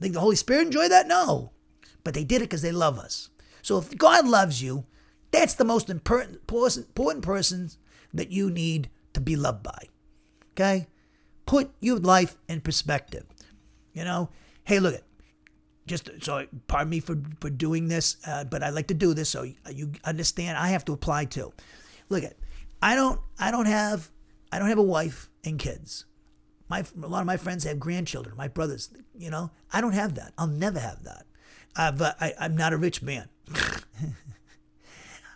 [0.00, 1.06] Think the Holy Spirit enjoyed that?
[1.06, 1.50] No.
[2.02, 3.28] But they did it because they love us.
[3.60, 4.86] So if God loves you,
[5.32, 7.68] that's the most important, important person
[8.14, 9.82] that you need to be loved by.
[10.52, 10.86] Okay?
[11.44, 13.26] Put your life in perspective.
[13.92, 14.30] You know,
[14.64, 15.02] hey, look at
[15.86, 19.28] just so pardon me for, for doing this, uh, but I like to do this
[19.28, 21.52] so you understand I have to apply too.
[22.08, 22.36] Look at
[22.82, 24.10] I don't I don't have
[24.52, 26.06] I don't have a wife and kids.
[26.68, 29.50] My a lot of my friends have grandchildren, my brothers, you know.
[29.72, 30.32] I don't have that.
[30.38, 31.26] I'll never have that.
[31.76, 33.28] Uh, but I, I'm not a rich man.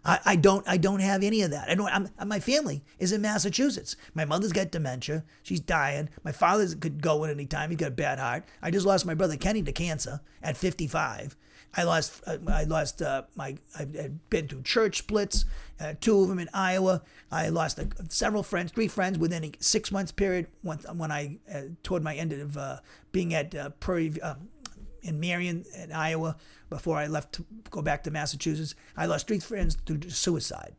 [0.05, 1.69] I, I don't I don't have any of that.
[1.71, 1.89] I don't.
[1.89, 3.97] I'm, my family is in Massachusetts.
[4.15, 5.25] My mother's got dementia.
[5.43, 6.11] She's dying.
[6.23, 7.71] My father could go at any time.
[7.71, 8.45] He's got a bad heart.
[8.61, 11.37] I just lost my brother Kenny to cancer at 55.
[11.77, 15.45] I lost uh, I lost uh, my I've been through church splits,
[15.81, 17.03] uh, two of them in Iowa.
[17.31, 21.39] I lost uh, several friends, three friends within a six months period when when I
[21.53, 22.79] uh, toward my end of uh,
[23.12, 24.14] being at Prairie
[25.03, 26.37] in Marion, in Iowa,
[26.70, 28.75] before I left to go back to Massachusetts.
[28.97, 30.75] I lost three friends to suicide.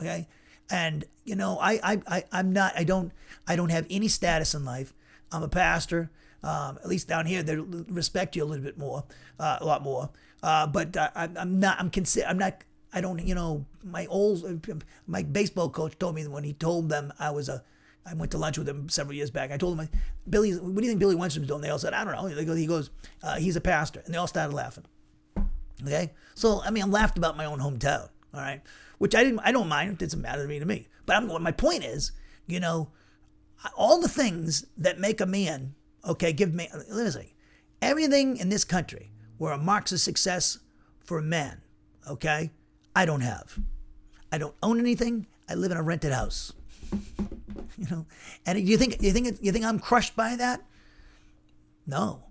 [0.00, 0.28] Okay,
[0.70, 3.12] and you know, I, I, I I'm not, I don't,
[3.46, 4.94] I don't have any status in life.
[5.30, 6.10] I'm a pastor.
[6.42, 9.04] Um, at least down here, they respect you a little bit more,
[9.38, 10.10] uh, a lot more.
[10.42, 11.78] Uh, but I, I'm not.
[11.78, 11.90] I'm.
[12.26, 12.64] I'm not.
[12.92, 13.18] I don't.
[13.26, 14.66] You know, my old,
[15.06, 17.62] my baseball coach told me when he told them I was a
[18.06, 19.50] I went to lunch with him several years back.
[19.50, 19.88] I told him,
[20.28, 21.60] Billy, what do you think Billy Wenstrom's doing?
[21.60, 22.54] They all said, I don't know.
[22.54, 22.90] He goes,
[23.22, 24.02] uh, he's a pastor.
[24.04, 24.84] And they all started laughing.
[25.82, 26.12] Okay?
[26.34, 28.08] So, I mean, I laughed about my own hometown.
[28.34, 28.62] All right?
[28.98, 29.92] Which I didn't, I don't mind.
[29.92, 30.88] It doesn't matter to me to me.
[31.06, 32.12] But I'm, my point is,
[32.46, 32.90] you know,
[33.76, 35.74] all the things that make a man,
[36.06, 37.26] okay, give me, listen,
[37.82, 40.58] everything in this country, were a marks of success
[41.00, 41.60] for men.
[42.08, 42.50] Okay?
[42.94, 43.58] I don't have.
[44.30, 45.26] I don't own anything.
[45.48, 46.52] I live in a rented house.
[46.92, 48.06] you know,
[48.46, 50.62] and you think you think you think I'm crushed by that?
[51.86, 52.24] No.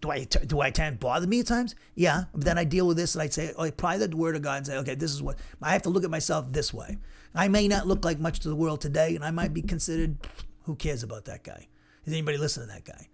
[0.00, 1.74] Do I do I tend bother me at times?
[1.94, 2.24] Yeah.
[2.32, 4.42] But then I deal with this and I say, oh, I apply the word of
[4.42, 6.98] God and say, okay, this is what I have to look at myself this way.
[7.34, 10.16] I may not look like much to the world today, and I might be considered.
[10.64, 11.68] Who cares about that guy?
[12.06, 13.08] Is anybody listening to that guy?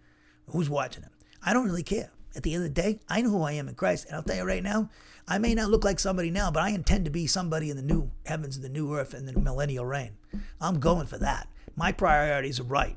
[0.48, 1.10] Who's watching him?
[1.42, 2.10] I don't really care.
[2.36, 4.22] At the end of the day, I know who I am in Christ, and I'll
[4.22, 4.90] tell you right now,
[5.28, 7.82] I may not look like somebody now, but I intend to be somebody in the
[7.82, 10.12] new heavens and the new earth and the millennial reign.
[10.60, 11.48] I'm going for that.
[11.76, 12.96] My priorities are right.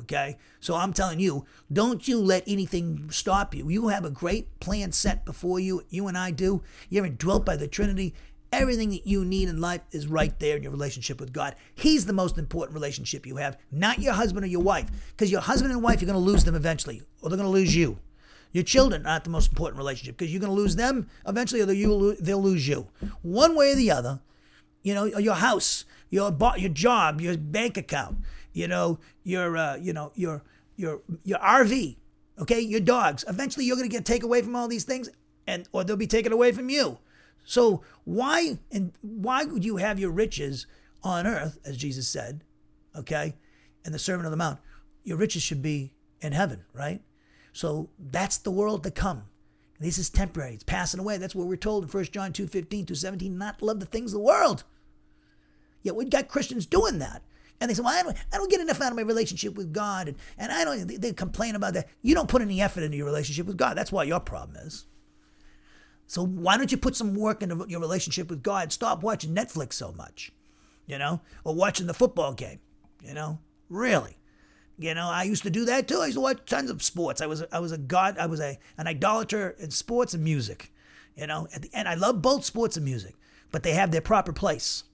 [0.00, 0.36] Okay?
[0.60, 3.68] So I'm telling you, don't you let anything stop you.
[3.68, 5.82] You have a great plan set before you.
[5.88, 6.62] You and I do.
[6.88, 8.14] You're indwelt by the Trinity.
[8.56, 11.54] Everything that you need in life is right there in your relationship with God.
[11.74, 14.88] He's the most important relationship you have, not your husband or your wife.
[15.10, 17.52] Because your husband and wife, you're going to lose them eventually, or they're going to
[17.52, 17.98] lose you.
[18.52, 21.60] Your children are not the most important relationship because you're going to lose them eventually,
[21.60, 22.88] or they'll lose you.
[23.20, 24.20] One way or the other.
[24.82, 28.18] You know, your house, your your job, your bank account.
[28.54, 30.42] You know, your uh, you know your
[30.76, 31.96] your your RV.
[32.38, 33.22] Okay, your dogs.
[33.28, 35.10] Eventually, you're going to get taken away from all these things,
[35.46, 36.98] and or they'll be taken away from you.
[37.46, 40.66] So why and why would you have your riches
[41.02, 42.42] on earth, as Jesus said,
[42.94, 43.36] okay,
[43.84, 44.58] and the Sermon on the Mount?
[45.04, 47.00] Your riches should be in heaven, right?
[47.52, 49.22] So that's the world to come.
[49.78, 50.54] This is temporary.
[50.54, 51.18] It's passing away.
[51.18, 54.12] That's what we're told in 1 John 2 15 to 17, not love the things
[54.12, 54.64] of the world.
[55.82, 57.22] Yet we've got Christians doing that.
[57.60, 59.72] And they say, well, I don't, I don't get enough out of my relationship with
[59.72, 60.08] God.
[60.08, 61.88] And, and I don't, they, they complain about that.
[62.02, 63.78] You don't put any effort into your relationship with God.
[63.78, 64.86] That's why your problem is.
[66.06, 68.72] So why don't you put some work into your relationship with God?
[68.72, 70.32] Stop watching Netflix so much,
[70.86, 72.60] you know, or watching the football game,
[73.02, 73.38] you know,
[73.68, 74.16] really.
[74.78, 75.98] You know, I used to do that too.
[76.00, 77.20] I used to watch tons of sports.
[77.22, 78.18] I was I was a god.
[78.18, 80.70] I was a an idolater in sports and music.
[81.16, 83.14] You know, at the end, I love both sports and music,
[83.50, 84.84] but they have their proper place.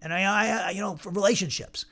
[0.00, 1.84] And I, I you know, for relationships,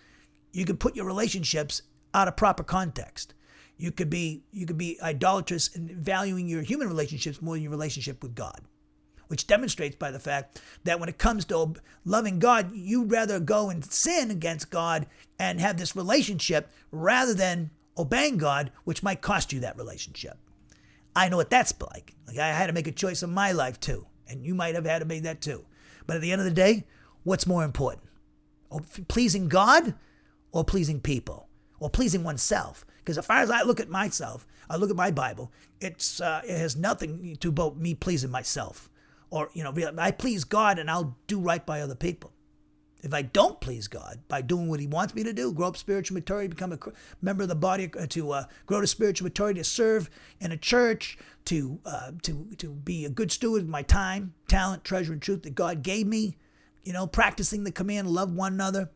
[0.53, 1.83] you can put your relationships
[2.15, 3.35] out of proper context.
[3.81, 7.71] You could be you could be idolatrous in valuing your human relationships more than your
[7.71, 8.61] relationship with God,
[9.29, 11.73] which demonstrates by the fact that when it comes to
[12.05, 15.07] loving God, you'd rather go and sin against God
[15.39, 20.37] and have this relationship rather than obeying God, which might cost you that relationship.
[21.17, 22.15] I know what that's like.
[22.27, 24.85] Like I had to make a choice in my life too, and you might have
[24.85, 25.65] had to make that too.
[26.07, 26.87] But at the end of the day,
[27.25, 28.05] what's more important?
[29.09, 29.95] Pleasing God
[30.53, 32.85] or pleasing people or pleasing oneself?
[33.01, 36.43] Because as far as I look at myself, I look at my Bible, it's uh,
[36.45, 38.89] it has nothing to do about me pleasing myself,
[39.31, 42.33] or you know, I please God and I'll do right by other people.
[43.03, 45.77] If I don't please God by doing what He wants me to do, grow up
[45.77, 46.79] spiritual maturity, become a
[47.23, 50.57] member of the body, uh, to uh, grow to spiritual maturity, to serve in a
[50.57, 55.23] church, to uh, to to be a good steward of my time, talent, treasure, and
[55.23, 56.37] truth that God gave me.
[56.85, 58.91] You know, practicing the command, love one another,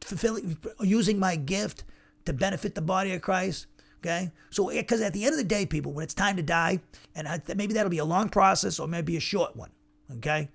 [0.00, 1.84] fulfilling, using my gift
[2.26, 3.66] to benefit the body of Christ.
[4.00, 6.80] Okay, so because at the end of the day, people, when it's time to die,
[7.14, 9.70] and maybe that'll be a long process or maybe a short one.
[10.18, 10.50] Okay,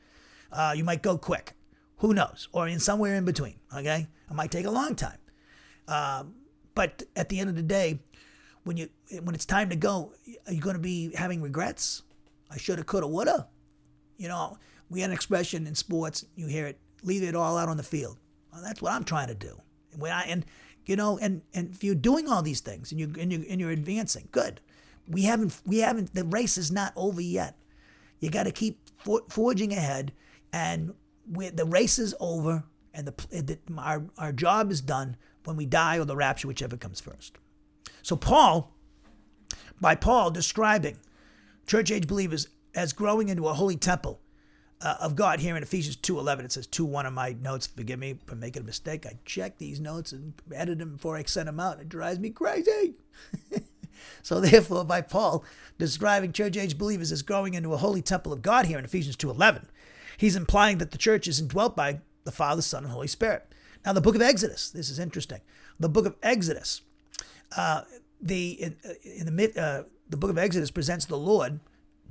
[0.51, 1.53] uh, you might go quick,
[1.97, 3.55] who knows, or in somewhere in between.
[3.75, 5.17] Okay, it might take a long time,
[5.87, 6.23] uh,
[6.75, 7.99] but at the end of the day,
[8.63, 8.89] when you
[9.23, 10.13] when it's time to go,
[10.47, 12.03] are you going to be having regrets?
[12.49, 13.47] I shoulda, coulda, woulda.
[14.17, 14.57] You know,
[14.89, 16.25] we had an expression in sports.
[16.35, 18.17] You hear it: leave it all out on the field.
[18.53, 19.59] Well, that's what I'm trying to do.
[19.97, 20.45] When I and
[20.85, 23.59] you know, and and if you're doing all these things and you and you and
[23.59, 24.61] you're advancing, good.
[25.07, 27.57] We haven't we haven't the race is not over yet.
[28.19, 30.13] You got to keep for, forging ahead,
[30.53, 30.93] and
[31.27, 32.63] the race is over,
[32.93, 36.77] and the, the our our job is done when we die or the rapture, whichever
[36.77, 37.37] comes first.
[38.03, 38.75] So Paul,
[39.79, 40.97] by Paul describing
[41.67, 44.19] church age believers as growing into a holy temple
[44.81, 46.45] uh, of God here in Ephesians 2.11.
[46.45, 47.67] It says 2, one of my notes.
[47.67, 49.05] Forgive me for making a mistake.
[49.05, 51.79] I check these notes and edit them before I send them out.
[51.79, 52.95] It drives me crazy.
[54.23, 55.43] so therefore, by Paul
[55.77, 59.17] describing church age believers as growing into a holy temple of God here in Ephesians
[59.17, 59.65] 2.11,
[60.17, 63.47] he's implying that the church is indwelt by the Father, Son, and Holy Spirit.
[63.85, 65.41] Now, the book of Exodus, this is interesting.
[65.79, 66.81] The book of Exodus,
[67.55, 67.81] uh,
[68.21, 71.59] the in, uh, in the mid, uh, the book of Exodus presents the Lord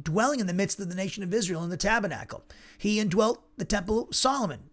[0.03, 2.45] dwelling in the midst of the nation of Israel in the tabernacle.
[2.79, 4.71] He indwelt the temple Solomon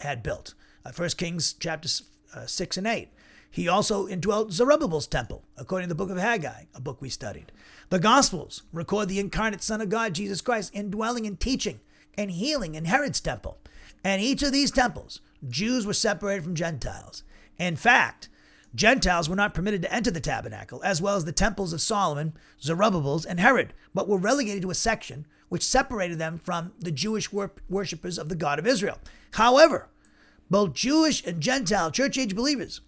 [0.00, 0.54] had built.
[0.84, 1.88] Uh, 1 Kings chapter
[2.34, 3.08] uh, 6 and 8.
[3.50, 7.52] He also indwelt Zerubbabel's temple, according to the book of Haggai, a book we studied.
[7.90, 11.80] The Gospels record the incarnate Son of God, Jesus Christ, indwelling and teaching
[12.16, 13.58] and healing in Herod's temple.
[14.02, 17.22] And each of these temples, Jews were separated from Gentiles.
[17.58, 18.30] In fact,
[18.74, 22.34] Gentiles were not permitted to enter the tabernacle, as well as the temples of Solomon,
[22.60, 27.30] Zerubbabel's, and Herod, but were relegated to a section which separated them from the Jewish
[27.30, 28.98] wor- worshippers of the God of Israel.
[29.32, 29.88] However,
[30.50, 32.80] both Jewish and Gentile church age believers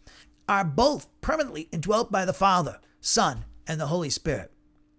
[0.48, 4.50] are both permanently indwelt by the Father, Son, and the Holy Spirit.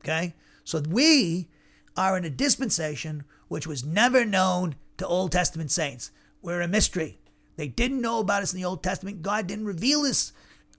[0.04, 0.36] Okay?
[0.64, 1.48] So we
[1.98, 6.12] are in a dispensation which was never known to Old Testament saints.
[6.42, 7.20] We're a mystery.
[7.56, 9.22] They didn't know about us in the Old Testament.
[9.22, 10.34] God didn't reveal this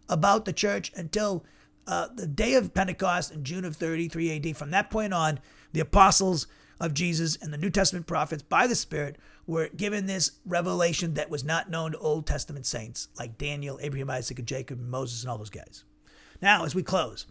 [0.09, 1.45] about the church until
[1.87, 4.57] uh, the day of Pentecost in June of 33 AD.
[4.57, 5.41] From that point on,
[5.73, 6.47] the apostles
[6.81, 11.31] of Jesus and the New Testament prophets, by the Spirit, were given this revelation that
[11.31, 15.23] was not known to Old Testament saints like Daniel, Abraham, Isaac, and Jacob, and Moses,
[15.23, 15.85] and all those guys.
[16.43, 17.27] Now, as we close,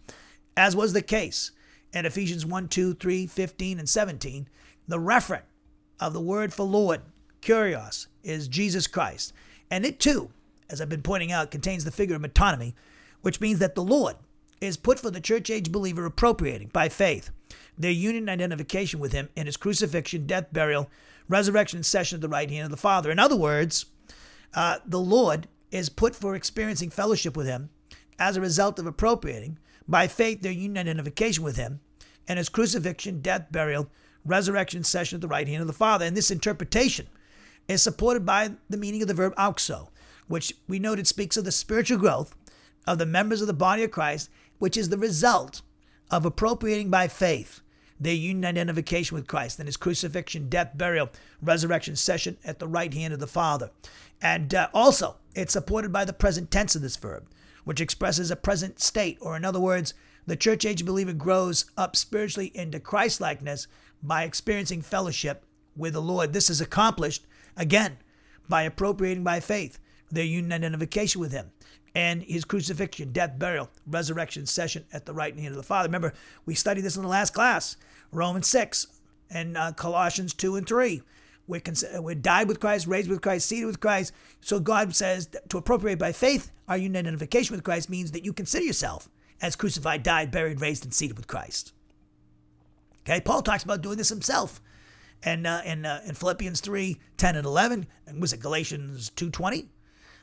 [0.56, 1.52] as was the case
[1.92, 4.48] in Ephesians 1, 2, 3, 15, and 17,
[4.88, 5.42] the referent
[6.00, 7.02] of the word for Lord,
[7.42, 9.32] kurios, is Jesus Christ.
[9.70, 10.30] And it too,
[10.70, 12.74] as I've been pointing out, contains the figure of metonymy,
[13.22, 14.16] which means that the Lord
[14.60, 17.30] is put for the church age believer appropriating by faith
[17.78, 20.88] their union identification with him in his crucifixion, death, burial,
[21.28, 23.10] resurrection, and session at the right hand of the Father.
[23.10, 23.86] In other words,
[24.54, 27.68] uh, the Lord is put for experiencing fellowship with him
[28.18, 31.80] as a result of appropriating by faith their union identification with him
[32.26, 33.90] and his crucifixion, death, burial,
[34.24, 36.04] resurrection, session at the right hand of the Father.
[36.04, 37.06] And this interpretation
[37.68, 39.88] is supported by the meaning of the verb auxo,
[40.28, 42.34] which we noted speaks of the spiritual growth
[42.86, 45.62] of the members of the body of Christ, which is the result
[46.10, 47.60] of appropriating by faith
[47.98, 51.08] their union identification with Christ and his crucifixion, death, burial,
[51.42, 53.70] resurrection, session at the right hand of the Father.
[54.20, 57.26] And uh, also, it's supported by the present tense of this verb,
[57.64, 59.94] which expresses a present state, or in other words,
[60.26, 63.66] the church age believer grows up spiritually into Christ likeness
[64.02, 65.44] by experiencing fellowship
[65.76, 66.32] with the Lord.
[66.32, 67.24] This is accomplished,
[67.56, 67.98] again,
[68.48, 69.78] by appropriating by faith
[70.10, 71.50] their union identification with Him
[71.96, 75.88] and his crucifixion, death, burial, resurrection, session at the right hand of the Father.
[75.88, 76.12] Remember,
[76.44, 77.78] we studied this in the last class,
[78.12, 78.86] Romans 6
[79.30, 81.00] and uh, Colossians 2 and 3.
[81.46, 84.12] We're, cons- we're died with Christ, raised with Christ, seated with Christ.
[84.42, 88.34] So God says to appropriate by faith our union identification with Christ means that you
[88.34, 89.08] consider yourself
[89.40, 91.72] as crucified, died, buried, raised, and seated with Christ.
[93.00, 94.60] Okay, Paul talks about doing this himself.
[95.22, 99.68] And uh, in, uh, in Philippians 3, 10 and 11, and was it Galatians 2.20?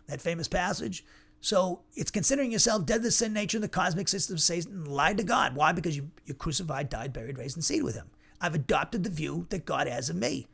[0.07, 1.05] That famous passage.
[1.41, 5.17] So it's considering yourself dead to sin nature and the cosmic system of Satan lied
[5.17, 5.55] to God.
[5.55, 5.71] Why?
[5.73, 8.09] Because you, you crucified, died, buried, raised, and seated with him.
[8.39, 10.47] I've adopted the view that God has of me.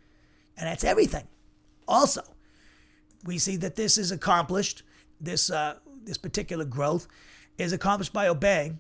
[0.58, 1.28] And that's everything.
[1.88, 2.22] Also,
[3.24, 4.84] we see that this is accomplished,
[5.22, 7.08] this, uh, this particular growth
[7.58, 8.80] is accomplished by obeying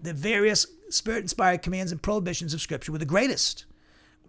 [0.00, 3.64] the various spirit inspired commands and prohibitions of Scripture, with the greatest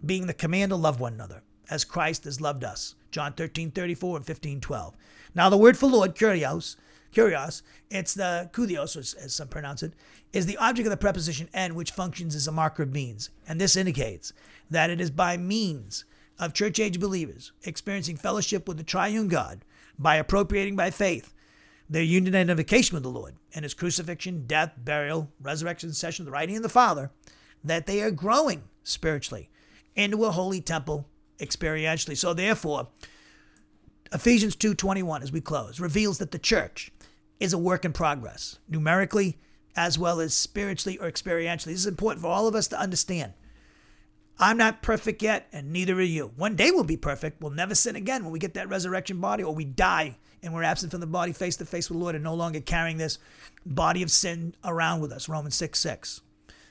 [0.04, 2.94] being the command to love one another as Christ has loved us.
[3.10, 4.96] John 13, 34 and 15, 12.
[5.34, 6.76] Now, the word for Lord, kurios,
[7.14, 9.94] Kurios, it's the kudios, as some pronounce it,
[10.32, 13.30] is the object of the preposition en, which functions as a marker of means.
[13.48, 14.32] And this indicates
[14.70, 16.04] that it is by means
[16.38, 19.64] of church age believers experiencing fellowship with the triune God
[19.98, 21.34] by appropriating by faith
[21.88, 26.56] their union identification with the Lord and his crucifixion, death, burial, resurrection, session, the writing
[26.56, 27.10] of the Father,
[27.64, 29.50] that they are growing spiritually
[29.96, 31.08] into a holy temple
[31.40, 32.16] experientially.
[32.16, 32.88] So therefore,
[34.12, 36.90] Ephesians 2:21 as we close reveals that the church
[37.38, 39.38] is a work in progress, numerically
[39.76, 41.66] as well as spiritually or experientially.
[41.66, 43.32] This is important for all of us to understand.
[44.38, 46.32] I'm not perfect yet, and neither are you.
[46.36, 47.42] One day we'll be perfect.
[47.42, 50.62] We'll never sin again when we get that resurrection body, or we die and we're
[50.62, 53.18] absent from the body face to face with the Lord and no longer carrying this
[53.66, 55.28] body of sin around with us.
[55.28, 56.22] Romans 6 6.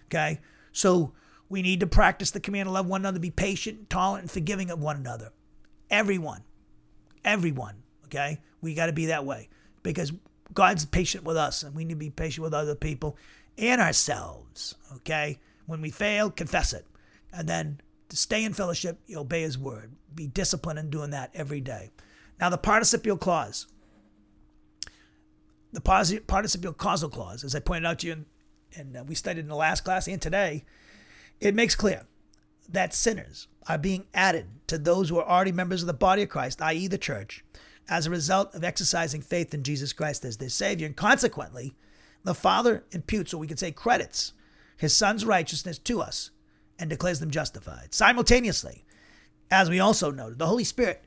[0.07, 0.39] Okay?
[0.71, 1.13] So
[1.49, 4.69] we need to practice the command to love one another, be patient, tolerant, and forgiving
[4.69, 5.31] of one another.
[5.89, 6.43] Everyone.
[7.25, 7.83] Everyone.
[8.05, 8.39] Okay?
[8.61, 9.49] We got to be that way
[9.81, 10.13] because
[10.53, 13.17] God's patient with us, and we need to be patient with other people
[13.57, 14.75] and ourselves.
[14.97, 15.39] Okay?
[15.65, 16.85] When we fail, confess it.
[17.33, 19.91] And then to stay in fellowship, you obey his word.
[20.13, 21.91] Be disciplined in doing that every day.
[22.39, 23.67] Now, the participial clause,
[25.73, 28.25] the participial causal clause, as I pointed out to you,
[28.75, 30.63] and uh, we studied in the last class and today,
[31.39, 32.05] it makes clear
[32.67, 36.29] that sinners are being added to those who are already members of the body of
[36.29, 37.43] Christ, i.e., the church,
[37.89, 40.85] as a result of exercising faith in Jesus Christ as their Savior.
[40.85, 41.75] And consequently,
[42.23, 44.33] the Father imputes, or we could say credits,
[44.77, 46.31] his Son's righteousness to us
[46.77, 47.93] and declares them justified.
[47.93, 48.85] Simultaneously,
[49.51, 51.03] as we also noted, the Holy Spirit,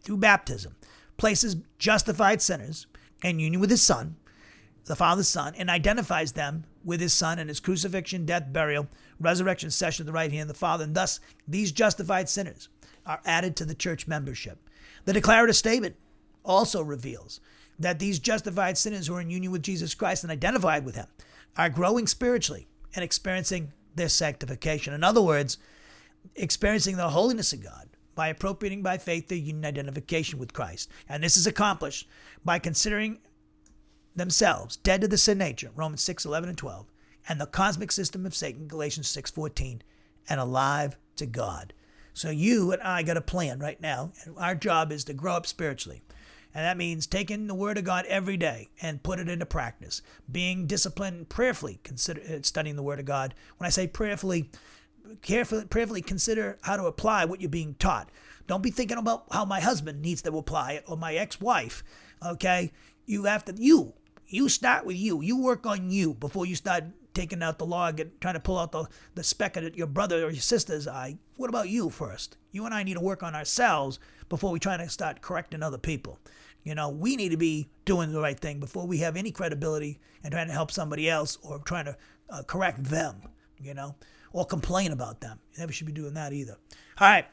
[0.00, 0.76] through baptism,
[1.16, 2.86] places justified sinners
[3.22, 4.16] in union with his Son,
[4.84, 8.88] the Father's Son, and identifies them with his Son and his crucifixion, death, burial,
[9.20, 10.84] resurrection, session at the right hand of the Father.
[10.84, 12.68] And thus, these justified sinners
[13.06, 14.58] are added to the church membership.
[15.04, 15.96] The declarative statement
[16.44, 17.40] also reveals
[17.78, 21.06] that these justified sinners who are in union with Jesus Christ and identified with Him
[21.56, 24.94] are growing spiritually and experiencing their sanctification.
[24.94, 25.58] In other words,
[26.34, 30.90] experiencing the holiness of God by appropriating by faith their union identification with Christ.
[31.08, 32.08] And this is accomplished
[32.44, 33.20] by considering
[34.18, 36.86] themselves dead to the sin nature, Romans 6, 11 and 12,
[37.28, 39.82] and the cosmic system of Satan, Galatians 6, 14,
[40.28, 41.72] and alive to God.
[42.12, 45.34] So you and I got a plan right now, and our job is to grow
[45.34, 46.02] up spiritually.
[46.54, 50.02] And that means taking the Word of God every day and put it into practice.
[50.30, 53.34] Being disciplined prayerfully, consider uh, studying the Word of God.
[53.58, 54.50] When I say prayerfully,
[55.22, 58.10] carefully, prayerfully consider how to apply what you're being taught.
[58.46, 61.84] Don't be thinking about how my husband needs to apply it or my ex-wife.
[62.26, 62.72] Okay,
[63.06, 63.94] you have to you
[64.28, 65.22] you start with you.
[65.22, 66.84] You work on you before you start
[67.14, 68.84] taking out the log and trying to pull out the,
[69.14, 71.18] the speck of your brother or your sister's eye.
[71.36, 72.36] What about you first?
[72.52, 73.98] You and I need to work on ourselves
[74.28, 76.18] before we try to start correcting other people.
[76.62, 79.98] You know, we need to be doing the right thing before we have any credibility
[80.22, 81.96] and trying to help somebody else or trying to
[82.28, 83.22] uh, correct them,
[83.60, 83.96] you know,
[84.32, 85.40] or complain about them.
[85.54, 86.56] You never should be doing that either.
[87.00, 87.26] All right.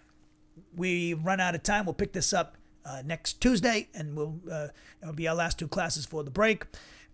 [0.76, 1.86] We run out of time.
[1.86, 2.56] We'll pick this up
[2.86, 4.68] uh, next Tuesday, and we'll uh,
[5.02, 6.66] it'll be our last two classes for the break,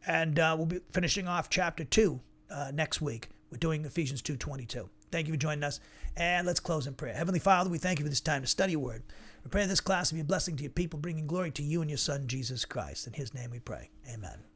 [0.05, 2.19] and uh, we'll be finishing off chapter two
[2.49, 3.29] uh, next week.
[3.51, 4.89] We're doing Ephesians two twenty two.
[5.11, 5.79] Thank you for joining us,
[6.15, 7.13] and let's close in prayer.
[7.13, 9.03] Heavenly Father, we thank you for this time to study your word.
[9.43, 11.81] We pray this class will be a blessing to your people, bringing glory to you
[11.81, 13.07] and your Son Jesus Christ.
[13.07, 13.89] In His name we pray.
[14.13, 14.50] Amen.